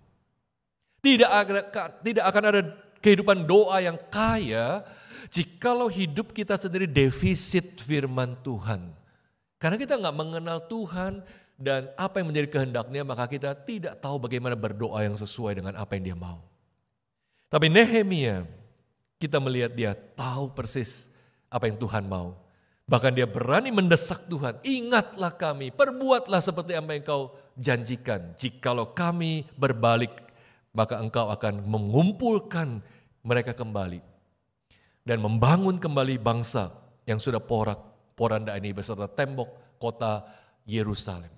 [0.98, 1.62] Tidak ada,
[2.02, 2.60] tidak akan ada
[2.98, 4.82] kehidupan doa yang kaya
[5.30, 8.94] jikalau hidup kita sendiri defisit firman Tuhan.
[9.58, 11.22] Karena kita nggak mengenal Tuhan
[11.58, 15.98] dan apa yang menjadi kehendaknya, maka kita tidak tahu bagaimana berdoa yang sesuai dengan apa
[15.98, 16.38] yang dia mau.
[17.50, 18.46] Tapi Nehemia,
[19.18, 21.10] kita melihat dia tahu persis
[21.48, 22.36] apa yang Tuhan mau.
[22.88, 28.32] Bahkan dia berani mendesak Tuhan, ingatlah kami, perbuatlah seperti apa yang kau janjikan.
[28.32, 30.12] Jikalau kami berbalik,
[30.72, 32.80] maka engkau akan mengumpulkan
[33.20, 34.00] mereka kembali.
[35.04, 36.72] Dan membangun kembali bangsa
[37.04, 37.76] yang sudah porak
[38.16, 40.24] poranda ini beserta tembok kota
[40.64, 41.32] Yerusalem.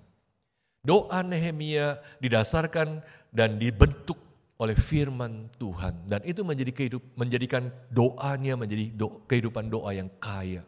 [0.83, 4.30] Doa Nehemia didasarkan dan dibentuk
[4.61, 10.61] oleh firman Tuhan dan itu menjadi kehidup, menjadikan doanya menjadi do, kehidupan doa yang kaya.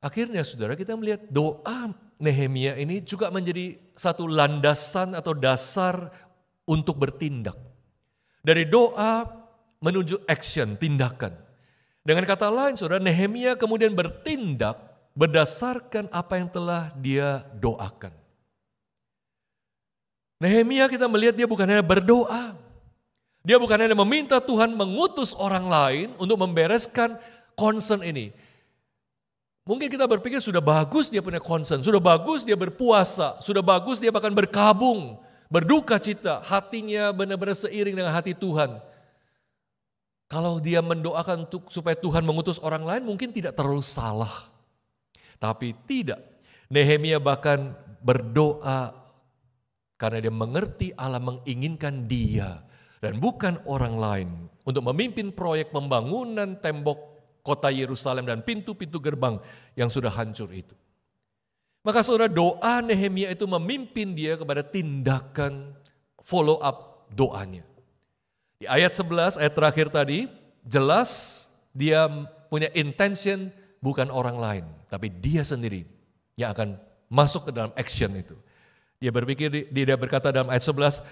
[0.00, 6.08] Akhirnya saudara kita melihat doa Nehemia ini juga menjadi satu landasan atau dasar
[6.64, 7.56] untuk bertindak.
[8.40, 9.28] Dari doa
[9.84, 11.36] menuju action, tindakan.
[12.06, 14.80] Dengan kata lain saudara, Nehemia kemudian bertindak
[15.12, 18.25] berdasarkan apa yang telah dia doakan.
[20.36, 22.52] Nehemia kita melihat dia bukan hanya berdoa.
[23.46, 27.14] Dia bukan hanya meminta Tuhan mengutus orang lain untuk membereskan
[27.54, 28.34] concern ini.
[29.66, 34.14] Mungkin kita berpikir sudah bagus dia punya concern, sudah bagus dia berpuasa, sudah bagus dia
[34.14, 35.18] bahkan berkabung,
[35.50, 38.78] berduka cita, hatinya benar-benar seiring dengan hati Tuhan.
[40.26, 44.50] Kalau dia mendoakan untuk supaya Tuhan mengutus orang lain mungkin tidak terlalu salah.
[45.38, 46.18] Tapi tidak.
[46.66, 49.05] Nehemia bahkan berdoa
[49.96, 52.64] karena dia mengerti Allah menginginkan dia
[53.00, 54.28] dan bukan orang lain
[54.64, 59.38] untuk memimpin proyek pembangunan tembok kota Yerusalem dan pintu-pintu gerbang
[59.78, 60.74] yang sudah hancur itu.
[61.86, 65.70] Maka saudara doa Nehemia itu memimpin dia kepada tindakan
[66.18, 67.62] follow up doanya.
[68.58, 70.26] Di ayat 11, ayat terakhir tadi,
[70.66, 72.10] jelas dia
[72.50, 75.86] punya intention bukan orang lain, tapi dia sendiri
[76.34, 76.74] yang akan
[77.06, 78.34] masuk ke dalam action itu.
[78.96, 81.04] Dia berpikir, dia berkata dalam ayat 11,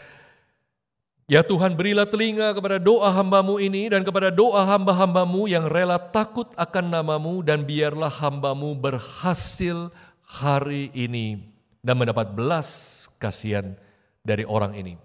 [1.24, 6.52] Ya Tuhan berilah telinga kepada doa hambamu ini dan kepada doa hamba-hambamu yang rela takut
[6.52, 9.88] akan namamu dan biarlah hambamu berhasil
[10.20, 11.48] hari ini
[11.80, 12.68] dan mendapat belas
[13.16, 13.72] kasihan
[14.20, 15.00] dari orang ini.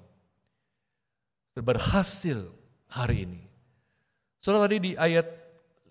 [1.56, 2.52] Berhasil
[2.92, 3.42] hari ini.
[4.44, 5.28] Saudara tadi di ayat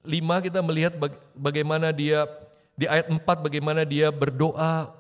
[0.04, 0.92] 5 kita melihat
[1.36, 2.28] bagaimana dia,
[2.76, 4.92] di ayat 4 bagaimana dia berdoa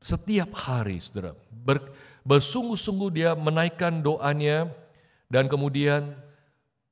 [0.00, 1.34] setiap hari, saudara.
[1.50, 1.92] Ber,
[2.26, 4.70] bersungguh-sungguh dia menaikkan doanya
[5.30, 6.14] dan kemudian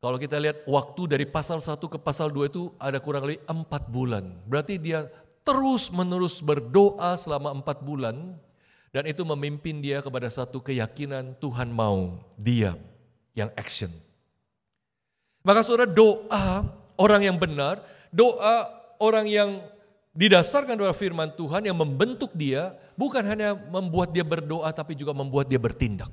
[0.04, 3.88] kalau kita lihat waktu dari pasal 1 ke pasal 2 itu ada kurang lebih 4
[3.88, 4.24] bulan.
[4.44, 5.08] Berarti dia
[5.40, 8.36] terus menerus berdoa selama 4 bulan
[8.94, 12.76] dan itu memimpin dia kepada satu keyakinan Tuhan mau dia
[13.34, 13.90] yang action.
[15.42, 17.82] Maka saudara doa orang yang benar,
[18.14, 18.70] doa
[19.02, 19.50] orang yang
[20.14, 25.50] didasarkan oleh firman Tuhan yang membentuk dia, bukan hanya membuat dia berdoa, tapi juga membuat
[25.50, 26.10] dia bertindak.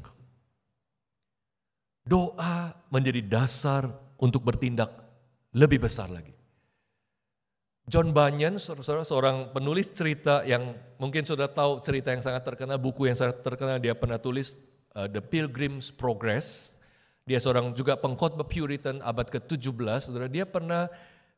[2.05, 4.89] Doa menjadi dasar untuk bertindak
[5.53, 6.33] lebih besar lagi.
[7.89, 13.17] John Bunyan, seorang penulis cerita yang mungkin sudah tahu cerita yang sangat terkenal, buku yang
[13.17, 14.63] sangat terkenal dia pernah tulis
[14.95, 16.77] uh, The Pilgrim's Progress.
[17.27, 20.31] Dia seorang juga pengkhotbah Puritan abad ke-17, saudara.
[20.31, 20.89] Dia pernah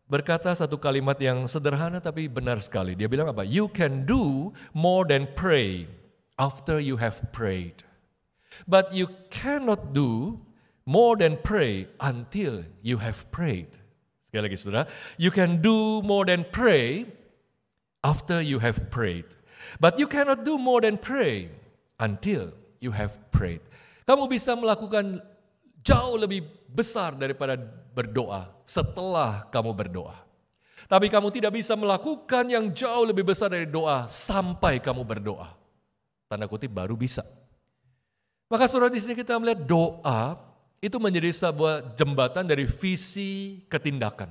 [0.08, 2.94] berkata satu kalimat yang sederhana tapi benar sekali.
[2.94, 3.44] Dia bilang apa?
[3.48, 5.88] You can do more than pray
[6.38, 7.86] after you have prayed.
[8.70, 10.40] But you cannot do
[10.86, 13.74] more than pray until you have prayed.
[14.28, 14.86] Sekali lagi saudara,
[15.18, 17.10] you can do more than pray
[18.06, 19.26] after you have prayed.
[19.80, 21.50] But you cannot do more than pray
[21.98, 22.52] until
[22.84, 23.64] you have prayed.
[24.04, 25.24] Kamu bisa melakukan
[25.82, 27.56] jauh lebih besar daripada
[27.94, 30.18] berdoa setelah kamu berdoa.
[30.90, 35.50] Tapi kamu tidak bisa melakukan yang jauh lebih besar dari doa sampai kamu berdoa.
[36.28, 37.24] Tanda kutip baru bisa.
[38.52, 40.38] Maka saudara di sini kita melihat doa
[40.84, 44.30] itu menjadi sebuah jembatan dari visi ke tindakan.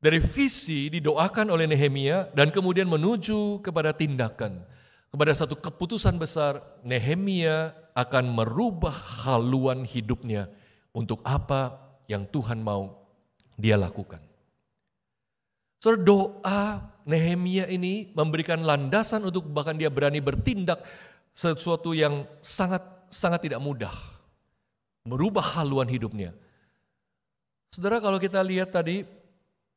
[0.00, 4.64] Dari visi didoakan oleh Nehemia dan kemudian menuju kepada tindakan.
[5.12, 8.92] Kepada satu keputusan besar, Nehemia akan merubah
[9.24, 10.50] haluan hidupnya
[10.92, 12.94] untuk apa yang Tuhan mau
[13.58, 14.22] dia lakukan.
[15.78, 16.60] Saudara doa
[17.06, 20.82] Nehemia ini memberikan landasan untuk bahkan dia berani bertindak
[21.30, 23.92] sesuatu yang sangat sangat tidak mudah.
[25.06, 26.34] Merubah haluan hidupnya.
[27.70, 29.06] Saudara kalau kita lihat tadi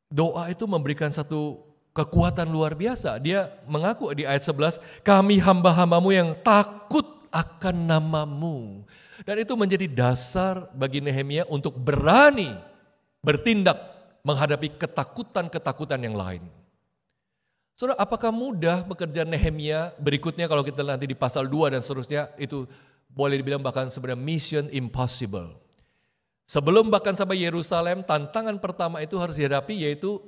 [0.09, 1.61] doa itu memberikan satu
[1.93, 3.19] kekuatan luar biasa.
[3.21, 8.87] Dia mengaku di ayat 11, kami hamba-hambamu yang takut akan namamu.
[9.23, 12.55] Dan itu menjadi dasar bagi Nehemia untuk berani
[13.19, 13.79] bertindak
[14.23, 16.43] menghadapi ketakutan-ketakutan yang lain.
[17.79, 22.67] Saudara, apakah mudah pekerjaan Nehemia berikutnya kalau kita nanti di pasal 2 dan seterusnya itu
[23.07, 25.55] boleh dibilang bahkan sebenarnya mission impossible.
[26.43, 30.19] Sebelum bahkan sampai Yerusalem, tantangan pertama itu harus dihadapi yaitu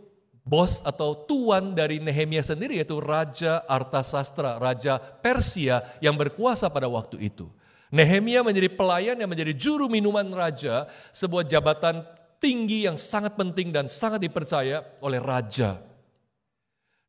[0.47, 7.19] bos atau tuan dari Nehemia sendiri yaitu Raja Artasastra, Raja Persia yang berkuasa pada waktu
[7.19, 7.49] itu.
[7.91, 12.07] Nehemia menjadi pelayan yang menjadi juru minuman raja, sebuah jabatan
[12.39, 15.83] tinggi yang sangat penting dan sangat dipercaya oleh raja.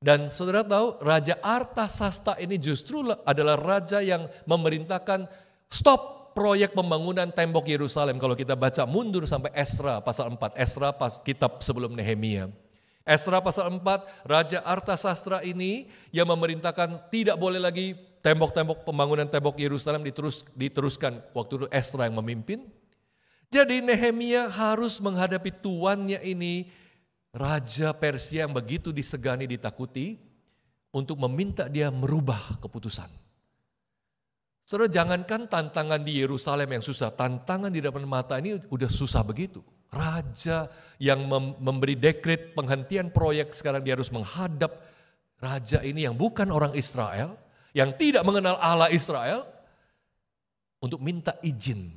[0.02, 5.30] Dan saudara tahu Raja Artasasta ini justru adalah raja yang memerintahkan
[5.70, 8.18] stop proyek pembangunan tembok Yerusalem.
[8.18, 12.50] Kalau kita baca mundur sampai Esra pasal 4, Esra pas kitab sebelum Nehemia.
[13.06, 20.06] Esra pasal 4, Raja Artasastra ini yang memerintahkan tidak boleh lagi tembok-tembok pembangunan tembok Yerusalem
[20.06, 21.20] diterus, diteruskan.
[21.34, 22.70] Waktu itu Esra yang memimpin.
[23.52, 26.72] Jadi Nehemia harus menghadapi tuannya ini
[27.36, 30.16] Raja Persia yang begitu disegani, ditakuti,
[30.92, 33.08] untuk meminta dia merubah keputusan.
[34.62, 39.60] Saudara, jangankan tantangan di Yerusalem yang susah, tantangan di depan mata ini udah susah begitu.
[39.92, 41.28] Raja yang
[41.60, 44.80] memberi dekret penghentian proyek sekarang dia harus menghadap
[45.36, 47.36] raja ini yang bukan orang Israel,
[47.72, 49.48] yang tidak mengenal Allah Israel,
[50.82, 51.94] untuk minta izin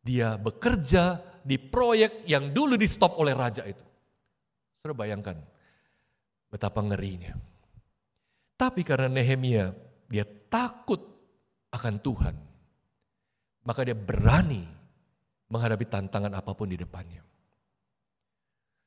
[0.00, 3.84] dia bekerja di proyek yang dulu di stop oleh raja itu.
[4.80, 5.36] Saudara bayangkan
[6.48, 7.36] betapa ngerinya.
[8.56, 9.72] Tapi karena Nehemia
[10.08, 11.00] dia takut
[11.72, 12.34] akan Tuhan,
[13.64, 14.64] maka dia berani
[15.50, 17.24] menghadapi tantangan apa pun di depannya.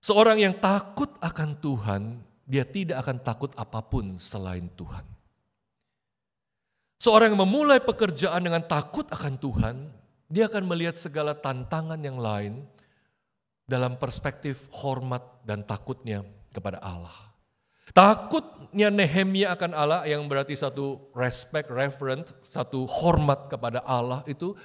[0.04, 2.02] Seorang yang takut akan Tuhan,
[2.44, 5.13] dia tidak akan takut apa pun selain Tuhan.
[7.04, 9.76] Seorang yang memulai pekerjaan dengan takut akan Tuhan,
[10.32, 12.64] dia akan melihat segala tantangan yang lain
[13.68, 16.24] dalam perspektif hormat dan takutnya
[16.56, 17.36] kepada Allah.
[17.92, 24.56] Takutnya Nehemia akan Allah yang berarti satu respect, reverent, satu hormat kepada Allah itu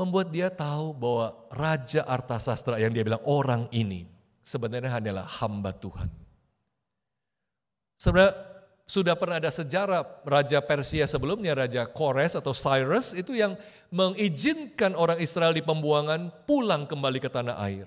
[0.00, 4.08] membuat dia tahu bahwa Raja Artasastra yang dia bilang orang ini
[4.40, 6.08] sebenarnya hanyalah hamba Tuhan.
[8.00, 8.49] Sebenarnya
[8.90, 13.54] sudah pernah ada sejarah Raja Persia sebelumnya, Raja Kores atau Cyrus itu yang
[13.94, 17.86] mengizinkan orang Israel di pembuangan pulang kembali ke tanah air.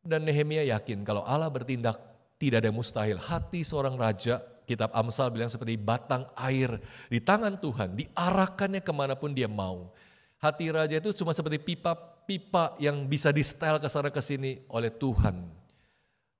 [0.00, 2.00] Dan Nehemia yakin kalau Allah bertindak
[2.40, 3.20] tidak ada mustahil.
[3.20, 6.80] Hati seorang raja, kitab Amsal bilang seperti batang air
[7.12, 9.92] di tangan Tuhan, diarahkannya ke mana pun dia mau.
[10.40, 14.88] Hati raja itu cuma seperti pipa-pipa yang bisa di setel ke sana ke sini oleh
[14.88, 15.36] Tuhan.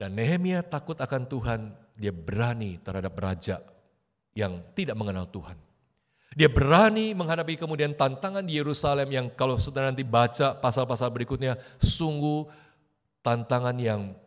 [0.00, 1.60] Dan Nehemia takut akan Tuhan,
[1.96, 3.73] dia berani terhadap raja
[4.34, 5.56] yang tidak mengenal Tuhan.
[6.34, 12.50] Dia berani menghadapi kemudian tantangan di Yerusalem yang kalau sudah nanti baca pasal-pasal berikutnya sungguh
[13.22, 14.18] tantangan yang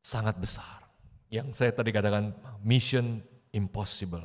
[0.00, 0.88] sangat besar.
[1.28, 2.32] Yang saya tadi katakan
[2.64, 3.20] mission
[3.52, 4.24] impossible.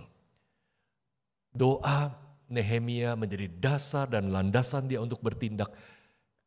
[1.52, 2.16] Doa
[2.48, 5.70] Nehemia menjadi dasar dan landasan dia untuk bertindak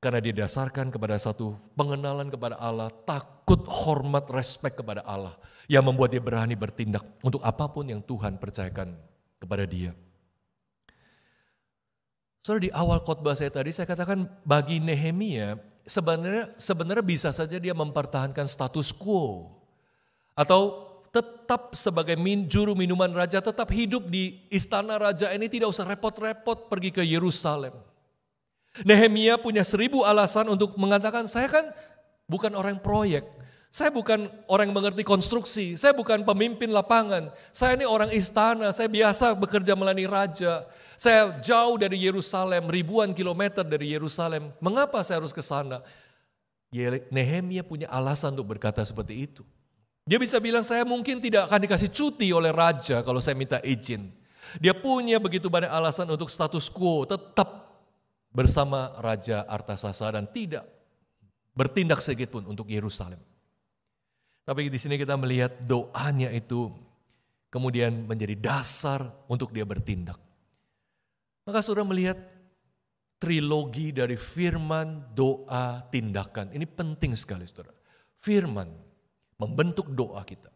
[0.02, 5.38] karena dia dasarkan kepada satu pengenalan kepada Allah, takut, hormat, respect kepada Allah
[5.70, 8.98] yang membuat dia berani bertindak untuk apa pun yang Tuhan percayakan
[9.38, 9.94] kepada dia.
[12.42, 15.54] Saudara di awal khotbah saya tadi saya katakan bagi Nehemia
[15.86, 19.54] sebenarnya sebenarnya bisa saja dia mempertahankan status quo
[20.34, 25.86] atau tetap sebagai min, juru minuman raja tetap hidup di istana raja ini tidak usah
[25.86, 27.91] repot-repot pergi ke Yerusalem.
[28.80, 31.68] Nehemia punya seribu alasan untuk mengatakan saya kan
[32.24, 33.28] bukan orang proyek,
[33.68, 38.88] saya bukan orang yang mengerti konstruksi, saya bukan pemimpin lapangan, saya ini orang istana, saya
[38.88, 40.64] biasa bekerja melayani raja.
[40.96, 44.52] Saya jauh dari Yerusalem, ribuan kilometer dari Yerusalem.
[44.60, 45.84] Mengapa saya harus ke sana?
[47.12, 49.42] Nehemia punya alasan untuk berkata seperti itu.
[50.08, 54.08] Dia bisa bilang saya mungkin tidak akan dikasih cuti oleh raja kalau saya minta izin.
[54.58, 57.61] Dia punya begitu banyak alasan untuk status quo tetap
[58.32, 60.64] bersama Raja Artasasa dan tidak
[61.52, 63.20] bertindak sedikit pun untuk Yerusalem.
[64.42, 66.72] Tapi di sini kita melihat doanya itu
[67.52, 70.18] kemudian menjadi dasar untuk dia bertindak.
[71.46, 72.18] Maka saudara melihat
[73.22, 76.50] trilogi dari firman, doa, tindakan.
[76.50, 77.70] Ini penting sekali saudara.
[78.18, 78.66] Firman
[79.38, 80.50] membentuk doa kita.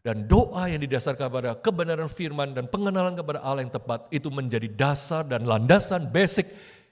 [0.00, 4.64] Dan doa yang didasarkan pada kebenaran firman dan pengenalan kepada Allah yang tepat itu menjadi
[4.72, 6.48] dasar dan landasan basic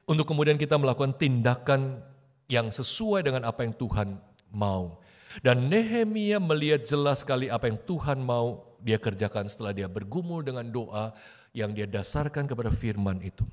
[0.09, 2.01] untuk kemudian kita melakukan tindakan
[2.49, 4.17] yang sesuai dengan apa yang Tuhan
[4.49, 5.05] mau.
[5.45, 10.65] Dan Nehemia melihat jelas sekali apa yang Tuhan mau dia kerjakan setelah dia bergumul dengan
[10.65, 11.13] doa
[11.53, 13.45] yang dia dasarkan kepada firman itu.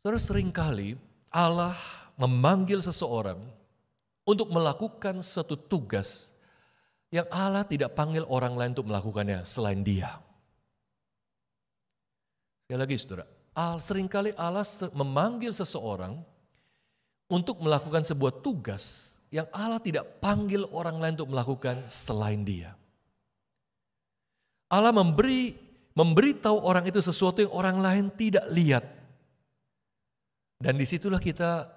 [0.00, 0.94] Saudara sering kali
[1.34, 1.74] Allah
[2.14, 3.42] memanggil seseorang
[4.22, 6.30] untuk melakukan satu tugas
[7.10, 10.22] yang Allah tidak panggil orang lain untuk melakukannya selain dia.
[12.66, 13.26] Sekali lagi saudara,
[13.56, 16.20] Al, sering kali Allah memanggil seseorang
[17.32, 22.76] untuk melakukan sebuah tugas yang Allah tidak panggil orang lain untuk melakukan selain dia.
[24.68, 25.56] Allah memberi
[25.96, 28.84] memberitahu orang itu sesuatu yang orang lain tidak lihat.
[30.60, 31.72] Dan di situlah kita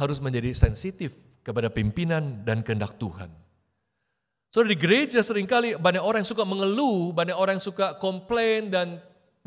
[0.00, 1.12] harus menjadi sensitif
[1.44, 3.28] kepada pimpinan dan kehendak Tuhan.
[4.48, 8.72] So di gereja sering kali banyak orang yang suka mengeluh, banyak orang yang suka komplain
[8.72, 8.96] dan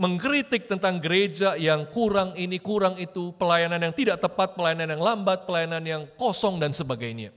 [0.02, 5.46] mengkritik tentang gereja yang kurang ini, kurang itu, pelayanan yang tidak tepat, pelayanan yang lambat,
[5.46, 7.30] pelayanan yang kosong dan sebagainya.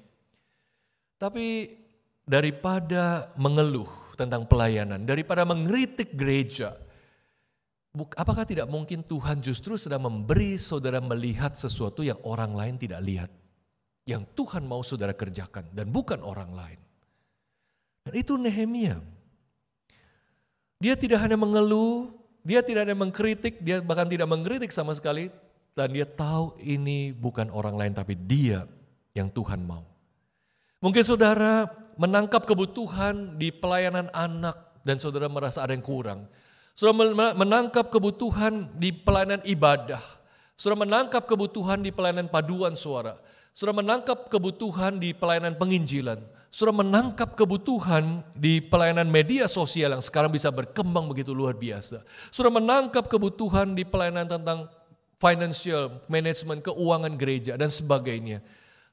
[1.20, 1.76] Tapi
[2.24, 6.72] daripada mengeluh tentang pelayanan, daripada mengkritik gereja,
[8.16, 13.30] apakah tidak mungkin Tuhan justru sedang memberi saudara melihat sesuatu yang orang lain tidak lihat?
[14.08, 16.80] Yang Tuhan mau saudara kerjakan dan bukan orang lain.
[18.08, 19.00] Dan itu Nehemia.
[20.80, 25.32] Dia tidak hanya mengeluh, dia tidak hanya mengkritik, dia bahkan tidak mengkritik sama sekali.
[25.74, 28.62] Dan dia tahu ini bukan orang lain tapi dia
[29.10, 29.82] yang Tuhan mau.
[30.78, 31.66] Mungkin saudara
[31.98, 34.54] menangkap kebutuhan di pelayanan anak
[34.86, 36.30] dan saudara merasa ada yang kurang.
[36.78, 40.02] Saudara menangkap kebutuhan di pelayanan ibadah.
[40.54, 43.18] Saudara menangkap kebutuhan di pelayanan paduan suara.
[43.50, 46.22] Saudara menangkap kebutuhan di pelayanan penginjilan
[46.54, 52.06] sudah menangkap kebutuhan di pelayanan media sosial yang sekarang bisa berkembang begitu luar biasa.
[52.30, 54.70] Sudah menangkap kebutuhan di pelayanan tentang
[55.18, 58.38] financial management, keuangan gereja dan sebagainya.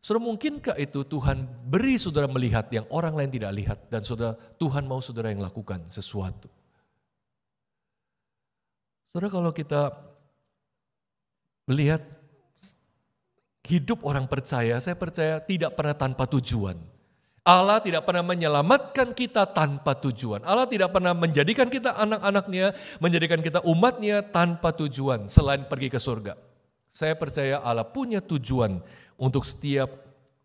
[0.01, 4.89] Sudah mungkinkah itu Tuhan beri saudara melihat yang orang lain tidak lihat dan saudara Tuhan
[4.89, 6.49] mau saudara yang lakukan sesuatu.
[9.13, 9.93] Saudara kalau kita
[11.69, 12.01] melihat
[13.69, 17.00] hidup orang percaya, saya percaya tidak pernah tanpa tujuan.
[17.41, 20.45] Allah tidak pernah menyelamatkan kita tanpa tujuan.
[20.45, 26.37] Allah tidak pernah menjadikan kita anak-anaknya, menjadikan kita umatnya tanpa tujuan selain pergi ke surga.
[26.93, 28.77] Saya percaya Allah punya tujuan
[29.17, 29.89] untuk setiap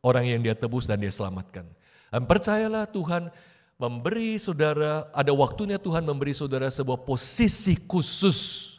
[0.01, 1.69] orang yang dia tebus dan dia selamatkan.
[2.09, 3.29] Dan percayalah Tuhan
[3.77, 8.73] memberi saudara, ada waktunya Tuhan memberi saudara sebuah posisi khusus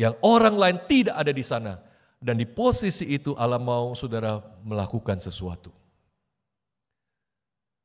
[0.00, 1.76] yang orang lain tidak ada di sana.
[2.24, 5.83] Dan di posisi itu Allah mau saudara melakukan sesuatu.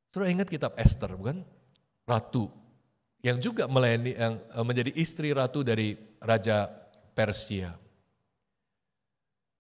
[0.10, 1.46] Saudara ingat kitab Esther bukan?
[2.10, 2.50] Ratu
[3.22, 6.66] yang juga melayani yang eh, menjadi istri ratu dari raja
[7.14, 7.76] Persia.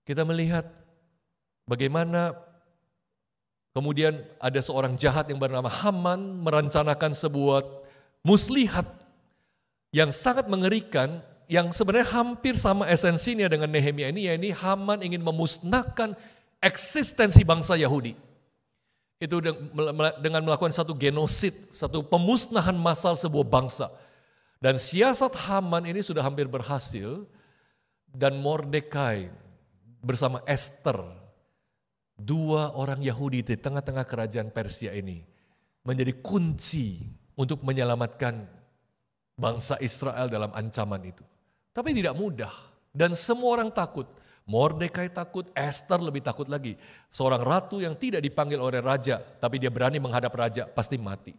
[0.08, 0.66] Kita melihat
[1.70, 2.34] bagaimana
[3.76, 7.62] kemudian ada seorang jahat yang bernama Haman merencanakan sebuah
[8.26, 8.90] muslihat
[9.94, 16.18] yang sangat mengerikan yang sebenarnya hampir sama esensinya dengan Nehemia ini, yaitu Haman ingin memusnahkan
[16.62, 18.29] eksistensi bangsa Yahudi
[19.20, 19.44] itu
[20.24, 23.92] dengan melakukan satu genosid, satu pemusnahan massal sebuah bangsa.
[24.64, 27.28] Dan siasat Haman ini sudah hampir berhasil
[28.12, 29.28] dan Mordekai
[30.00, 31.00] bersama Esther,
[32.16, 35.24] dua orang Yahudi di tengah-tengah kerajaan Persia ini
[35.84, 37.04] menjadi kunci
[37.36, 38.48] untuk menyelamatkan
[39.40, 41.24] bangsa Israel dalam ancaman itu.
[41.72, 42.52] Tapi tidak mudah
[42.92, 44.08] dan semua orang takut.
[44.50, 46.74] Mordekai takut, Esther lebih takut lagi.
[47.14, 51.38] Seorang ratu yang tidak dipanggil oleh raja, tapi dia berani menghadap raja, pasti mati.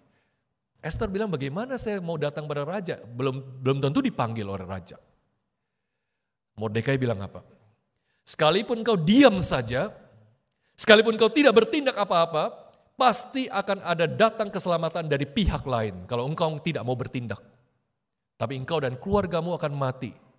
[0.79, 3.03] Esther bilang, bagaimana saya mau datang pada raja?
[3.03, 4.95] Belum belum tentu dipanggil oleh raja.
[6.55, 7.43] Mordekai bilang apa?
[8.23, 9.91] Sekalipun kau diam saja,
[10.79, 12.55] sekalipun kau tidak bertindak apa-apa,
[12.95, 17.43] pasti akan ada datang keselamatan dari pihak lain kalau engkau tidak mau bertindak.
[18.39, 20.31] Tapi engkau dan keluargamu akan mati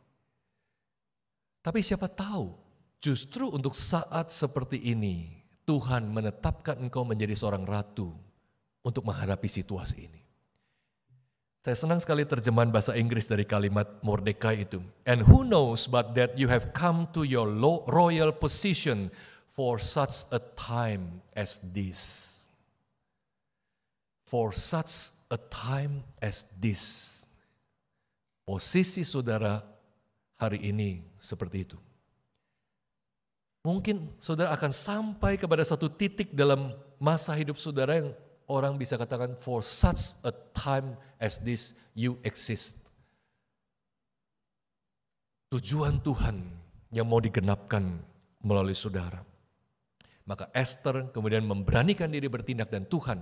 [1.62, 2.58] tapi siapa tahu
[3.02, 8.14] justru untuk saat seperti ini Tuhan menetapkan engkau menjadi seorang ratu
[8.86, 10.22] untuk menghadapi situasi ini.
[11.62, 14.82] Saya senang sekali terjemahan bahasa Inggris dari kalimat Mordekai itu.
[15.06, 17.46] And who knows but that you have come to your
[17.86, 19.14] royal position
[19.54, 22.30] for such a time as this.
[24.26, 27.22] For such a time as this.
[28.42, 29.62] Posisi saudara
[30.42, 31.91] hari ini seperti itu.
[33.62, 38.10] Mungkin saudara akan sampai kepada satu titik dalam masa hidup saudara yang
[38.50, 42.82] orang bisa katakan for such a time as this you exist.
[45.54, 46.42] Tujuan Tuhan
[46.90, 48.02] yang mau digenapkan
[48.42, 49.22] melalui saudara.
[50.26, 53.22] Maka Esther kemudian memberanikan diri bertindak dan Tuhan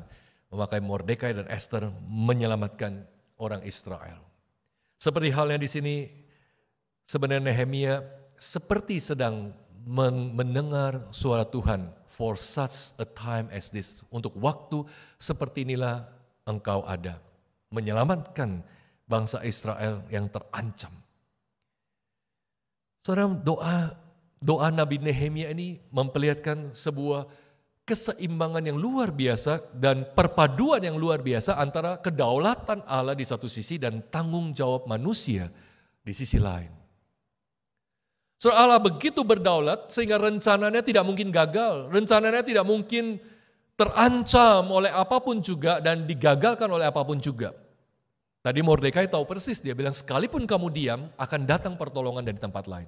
[0.54, 3.04] memakai Mordekai dan Esther menyelamatkan
[3.42, 4.24] orang Israel.
[5.00, 5.96] Seperti halnya di sini
[7.10, 8.06] Sebenarnya Nehemia
[8.38, 9.50] seperti sedang
[9.90, 14.06] mendengar suara Tuhan for such a time as this.
[14.14, 14.86] Untuk waktu
[15.18, 16.06] seperti inilah
[16.46, 17.18] engkau ada.
[17.74, 18.62] Menyelamatkan
[19.10, 20.94] bangsa Israel yang terancam.
[23.02, 23.98] Saudara, doa
[24.38, 27.26] doa Nabi Nehemia ini memperlihatkan sebuah
[27.90, 33.82] keseimbangan yang luar biasa dan perpaduan yang luar biasa antara kedaulatan Allah di satu sisi
[33.82, 35.50] dan tanggung jawab manusia
[36.06, 36.79] di sisi lain.
[38.40, 43.20] So Allah begitu berdaulat sehingga rencananya tidak mungkin gagal, rencananya tidak mungkin
[43.76, 47.52] terancam oleh apa pun juga dan digagalkan oleh apa pun juga.
[48.40, 52.88] Tadi Mordekai tahu persis, dia bilang sekalipun kamu diam akan datang pertolongan dari tempat lain.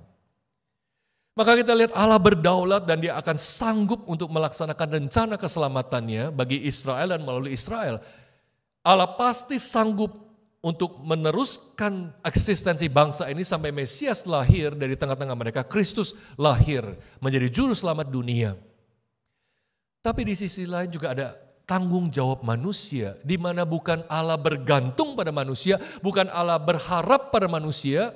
[1.36, 7.12] Maka kita lihat Allah berdaulat dan dia akan sanggup untuk melaksanakan rencana keselamatannya bagi Israel
[7.12, 8.00] dan melalui Israel.
[8.88, 10.31] Allah pasti sanggup
[10.62, 16.86] untuk meneruskan eksistensi bangsa ini sampai Mesias lahir dari tengah-tengah mereka, Kristus lahir
[17.18, 18.54] menjadi juru selamat dunia.
[20.06, 21.34] Tapi di sisi lain juga ada
[21.66, 28.14] tanggung jawab manusia, di mana bukan Allah bergantung pada manusia, bukan Allah berharap pada manusia,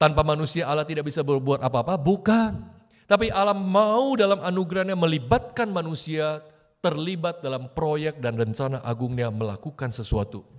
[0.00, 2.64] tanpa manusia Allah tidak bisa berbuat apa-apa, bukan.
[3.08, 6.40] Tapi Allah mau dalam anugerahnya melibatkan manusia
[6.80, 10.57] terlibat dalam proyek dan rencana agungnya melakukan sesuatu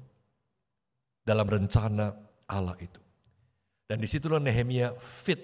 [1.29, 2.09] dalam rencana
[2.49, 2.97] Allah itu.
[3.85, 5.37] Dan di situlah Nehemia fit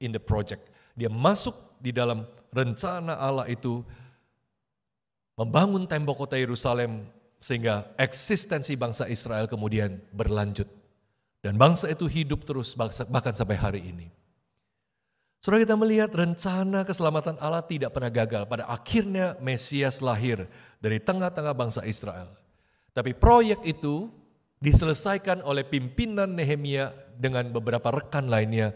[0.00, 0.72] in the project.
[0.96, 3.84] Dia masuk di dalam rencana Allah itu
[5.36, 7.04] membangun tembok kota Yerusalem
[7.36, 10.68] sehingga eksistensi bangsa Israel kemudian berlanjut.
[11.44, 14.08] Dan bangsa itu hidup terus bahkan sampai hari ini.
[15.44, 18.48] Saudara kita melihat rencana keselamatan Allah tidak pernah gagal.
[18.50, 20.48] Pada akhirnya Mesias lahir
[20.82, 22.34] dari tengah-tengah bangsa Israel.
[22.90, 24.10] Tapi proyek itu
[24.60, 28.72] diselesaikan oleh pimpinan Nehemia dengan beberapa rekan lainnya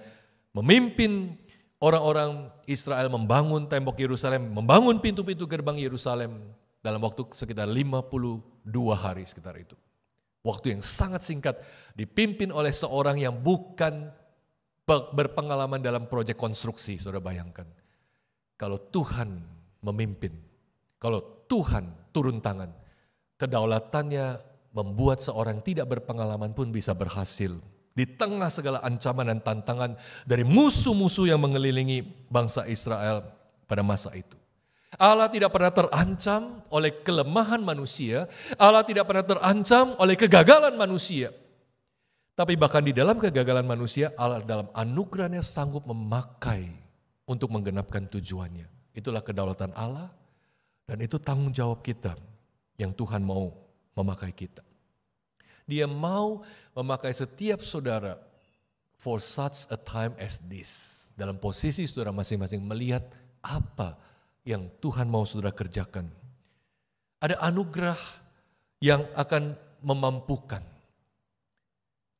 [0.53, 1.39] memimpin
[1.81, 6.53] orang-orang Israel membangun tembok Yerusalem, membangun pintu-pintu gerbang Yerusalem
[6.85, 9.77] dalam waktu sekitar 52 hari sekitar itu.
[10.41, 11.61] Waktu yang sangat singkat
[11.93, 14.09] dipimpin oleh seorang yang bukan
[14.89, 17.69] berpengalaman dalam proyek konstruksi, saudara bayangkan.
[18.57, 19.41] Kalau Tuhan
[19.85, 20.33] memimpin,
[20.97, 22.73] kalau Tuhan turun tangan,
[23.37, 27.59] kedaulatannya membuat seorang tidak berpengalaman pun bisa berhasil.
[27.91, 33.27] Di tengah segala ancaman dan tantangan dari musuh-musuh yang mengelilingi bangsa Israel
[33.67, 34.39] pada masa itu.
[34.99, 38.27] Allah tidak pernah terancam oleh kelemahan manusia,
[38.59, 41.31] Allah tidak pernah terancam oleh kegagalan manusia.
[42.35, 46.73] Tapi bahkan di dalam kegagalan manusia, Allah dalam anugerahnya sanggup memakai
[47.29, 48.67] untuk menggenapkan tujuannya.
[48.91, 50.11] Itulah kedaulatan Allah
[50.91, 52.19] dan itu tanggung jawab kita
[52.75, 53.70] yang Tuhan mau
[54.01, 54.65] memakai kita.
[55.69, 56.43] Dia mau
[56.75, 58.19] memakai setiap saudara
[58.99, 61.07] for such a time as this.
[61.15, 63.07] Dalam posisi saudara masing-masing melihat
[63.45, 63.95] apa
[64.43, 66.09] yang Tuhan mau saudara kerjakan.
[67.21, 68.01] Ada anugerah
[68.81, 70.65] yang akan memampukan.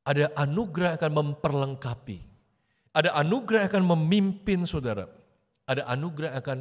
[0.05, 2.19] Ada anugerah yang akan memperlengkapi.
[2.93, 5.09] Ada anugerah yang akan memimpin saudara.
[5.65, 6.59] Ada anugerah yang akan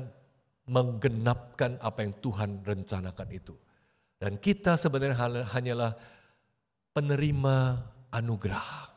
[0.71, 3.55] menggenapkan apa yang Tuhan rencanakan itu.
[4.21, 5.17] Dan kita sebenarnya
[5.49, 5.97] hanyalah
[6.93, 7.57] penerima
[8.13, 8.93] anugerah.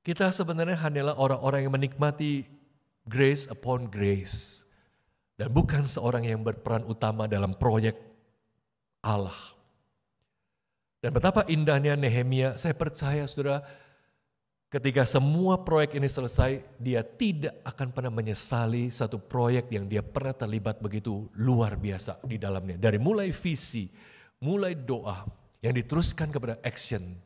[0.00, 2.48] Kita sebenarnya hanyalah orang-orang yang menikmati
[3.04, 4.64] grace upon grace.
[5.36, 8.00] Dan bukan seorang yang berperan utama dalam proyek
[9.04, 9.36] Allah.
[11.00, 13.64] Dan betapa indahnya Nehemia, saya percaya saudara,
[14.68, 20.36] ketika semua proyek ini selesai, dia tidak akan pernah menyesali satu proyek yang dia pernah
[20.36, 22.76] terlibat begitu luar biasa di dalamnya.
[22.76, 23.88] Dari mulai visi,
[24.40, 25.28] mulai doa
[25.60, 27.20] yang diteruskan kepada action,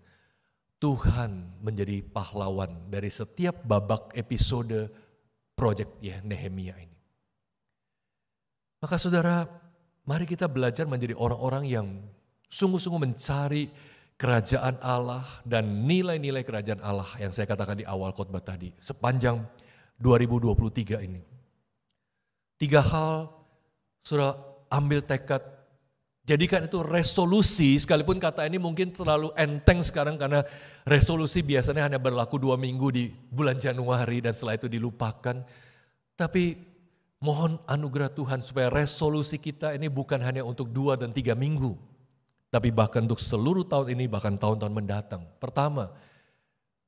[0.83, 4.91] Tuhan menjadi pahlawan dari setiap babak episode
[5.55, 6.99] proyek ya Nehemia ini.
[8.83, 9.49] Maka saudara,
[10.05, 11.87] mari kita belajar menjadi orang-orang yang
[12.51, 13.71] sungguh-sungguh mencari
[14.21, 19.41] kerajaan Allah dan nilai-nilai kerajaan Allah yang saya katakan di awal khotbah tadi sepanjang
[20.03, 21.23] 2023 ini.
[22.61, 23.31] Tiga hal,
[24.05, 24.37] saudara
[24.69, 25.54] ambil tekad
[26.25, 30.41] Jadikan itu resolusi, sekalipun kata ini mungkin terlalu enteng sekarang karena
[30.89, 35.45] resolusi biasanya hanya berlaku dua minggu di bulan Januari dan setelah itu dilupakan.
[36.17, 36.57] Tapi
[37.21, 41.77] mohon anugerah Tuhan supaya resolusi kita ini bukan hanya untuk dua dan tiga minggu.
[42.49, 45.29] Tapi bahkan untuk seluruh tahun ini, bahkan tahun-tahun mendatang.
[45.37, 45.93] Pertama,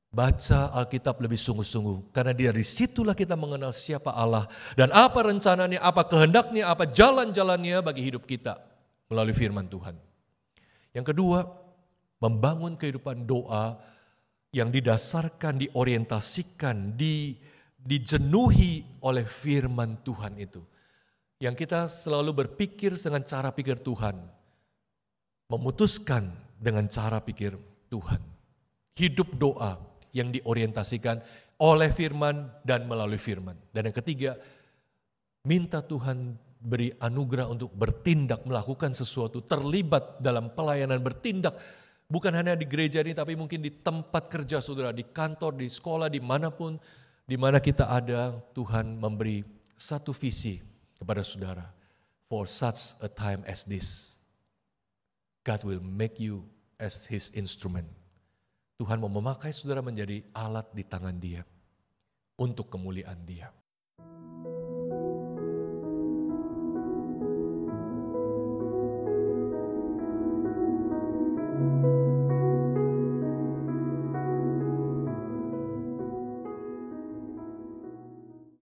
[0.09, 2.09] baca Alkitab lebih sungguh-sungguh.
[2.09, 4.49] Karena dari situlah kita mengenal siapa Allah.
[4.73, 8.76] Dan apa rencananya, apa kehendaknya, apa jalan-jalannya bagi hidup kita
[9.07, 9.95] melalui firman Tuhan.
[10.95, 11.45] Yang kedua,
[12.23, 13.77] membangun kehidupan doa
[14.55, 17.37] yang didasarkan, diorientasikan, di,
[17.77, 20.63] dijenuhi oleh firman Tuhan itu.
[21.37, 24.17] Yang kita selalu berpikir dengan cara pikir Tuhan.
[25.47, 27.53] Memutuskan dengan cara pikir
[27.87, 28.19] Tuhan.
[28.97, 29.77] Hidup doa
[30.09, 31.21] yang diorientasikan
[31.61, 33.53] oleh firman dan melalui firman.
[33.69, 34.33] Dan yang ketiga,
[35.45, 41.57] minta Tuhan beri anugerah untuk bertindak, melakukan sesuatu, terlibat dalam pelayanan, bertindak
[42.07, 46.07] bukan hanya di gereja ini, tapi mungkin di tempat kerja saudara, di kantor, di sekolah,
[46.07, 46.79] di mana pun,
[47.27, 49.43] di mana kita ada, Tuhan memberi
[49.75, 50.57] satu visi
[50.97, 51.67] kepada saudara.
[52.27, 54.19] For such a time as this,
[55.47, 56.43] God will make you
[56.75, 57.87] as His instrument.
[58.75, 61.47] Tuhan mau memakai saudara menjadi alat di tangan Dia
[62.35, 63.47] untuk kemuliaan Dia.